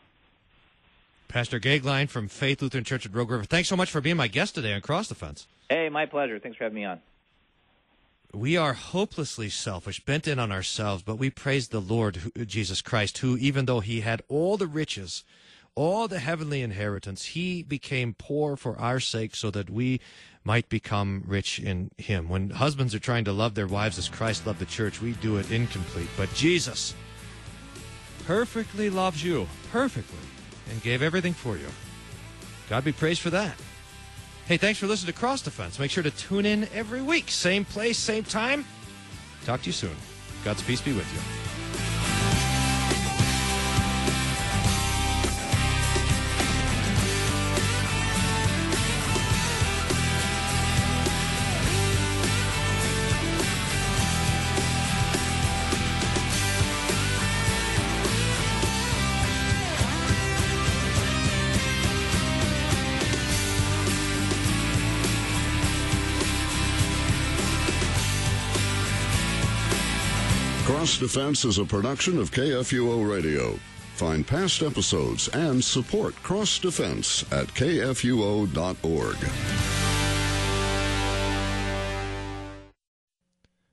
[1.28, 3.44] Pastor Goeglein from Faith Lutheran Church at Rogue River.
[3.44, 5.47] Thanks so much for being my guest today on Cross Defense.
[5.70, 6.40] Hey, my pleasure.
[6.40, 7.01] Thanks for having me on.
[8.34, 13.18] We are hopelessly selfish, bent in on ourselves, but we praise the Lord Jesus Christ,
[13.18, 15.22] who, even though he had all the riches,
[15.76, 20.01] all the heavenly inheritance, he became poor for our sake so that we
[20.47, 22.28] might become rich in him.
[22.28, 25.38] When husbands are trying to love their wives as Christ loved the church, we do
[25.38, 26.09] it incomplete.
[26.16, 26.94] But Jesus
[28.26, 30.18] perfectly loves you, perfectly,
[30.70, 31.66] and gave everything for you.
[32.70, 33.57] God be praised for that.
[34.47, 35.80] Hey, thanks for listening to Cross Defense.
[35.80, 38.64] Make sure to tune in every week, same place, same time.
[39.44, 39.97] Talk to you soon.
[40.44, 41.55] God's peace be with you.
[70.99, 73.59] Defense is a production of KFUO Radio.
[73.94, 79.16] Find past episodes and support Cross Defense at kfuo.org.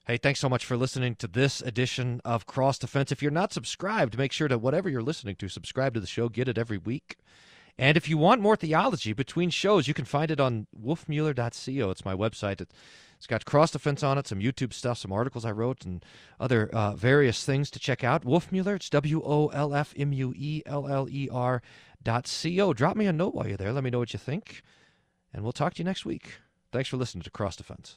[0.05, 3.11] Hey, thanks so much for listening to this edition of Cross Defense.
[3.11, 6.27] If you're not subscribed, make sure to whatever you're listening to, subscribe to the show.
[6.29, 7.17] Get it every week.
[7.77, 11.89] And if you want more theology between shows, you can find it on wolfmueller.co.
[11.89, 12.61] It's my website.
[12.61, 12.73] It's
[13.27, 16.03] got cross defense on it, some YouTube stuff, some articles I wrote, and
[16.39, 18.25] other uh, various things to check out.
[18.25, 21.61] Wolfmueller, it's W O L F M U E L L E R
[22.01, 22.73] dot co.
[22.73, 23.73] Drop me a note while you're there.
[23.73, 24.61] Let me know what you think.
[25.33, 26.35] And we'll talk to you next week.
[26.71, 27.91] Thanks for listening to Cross Defense.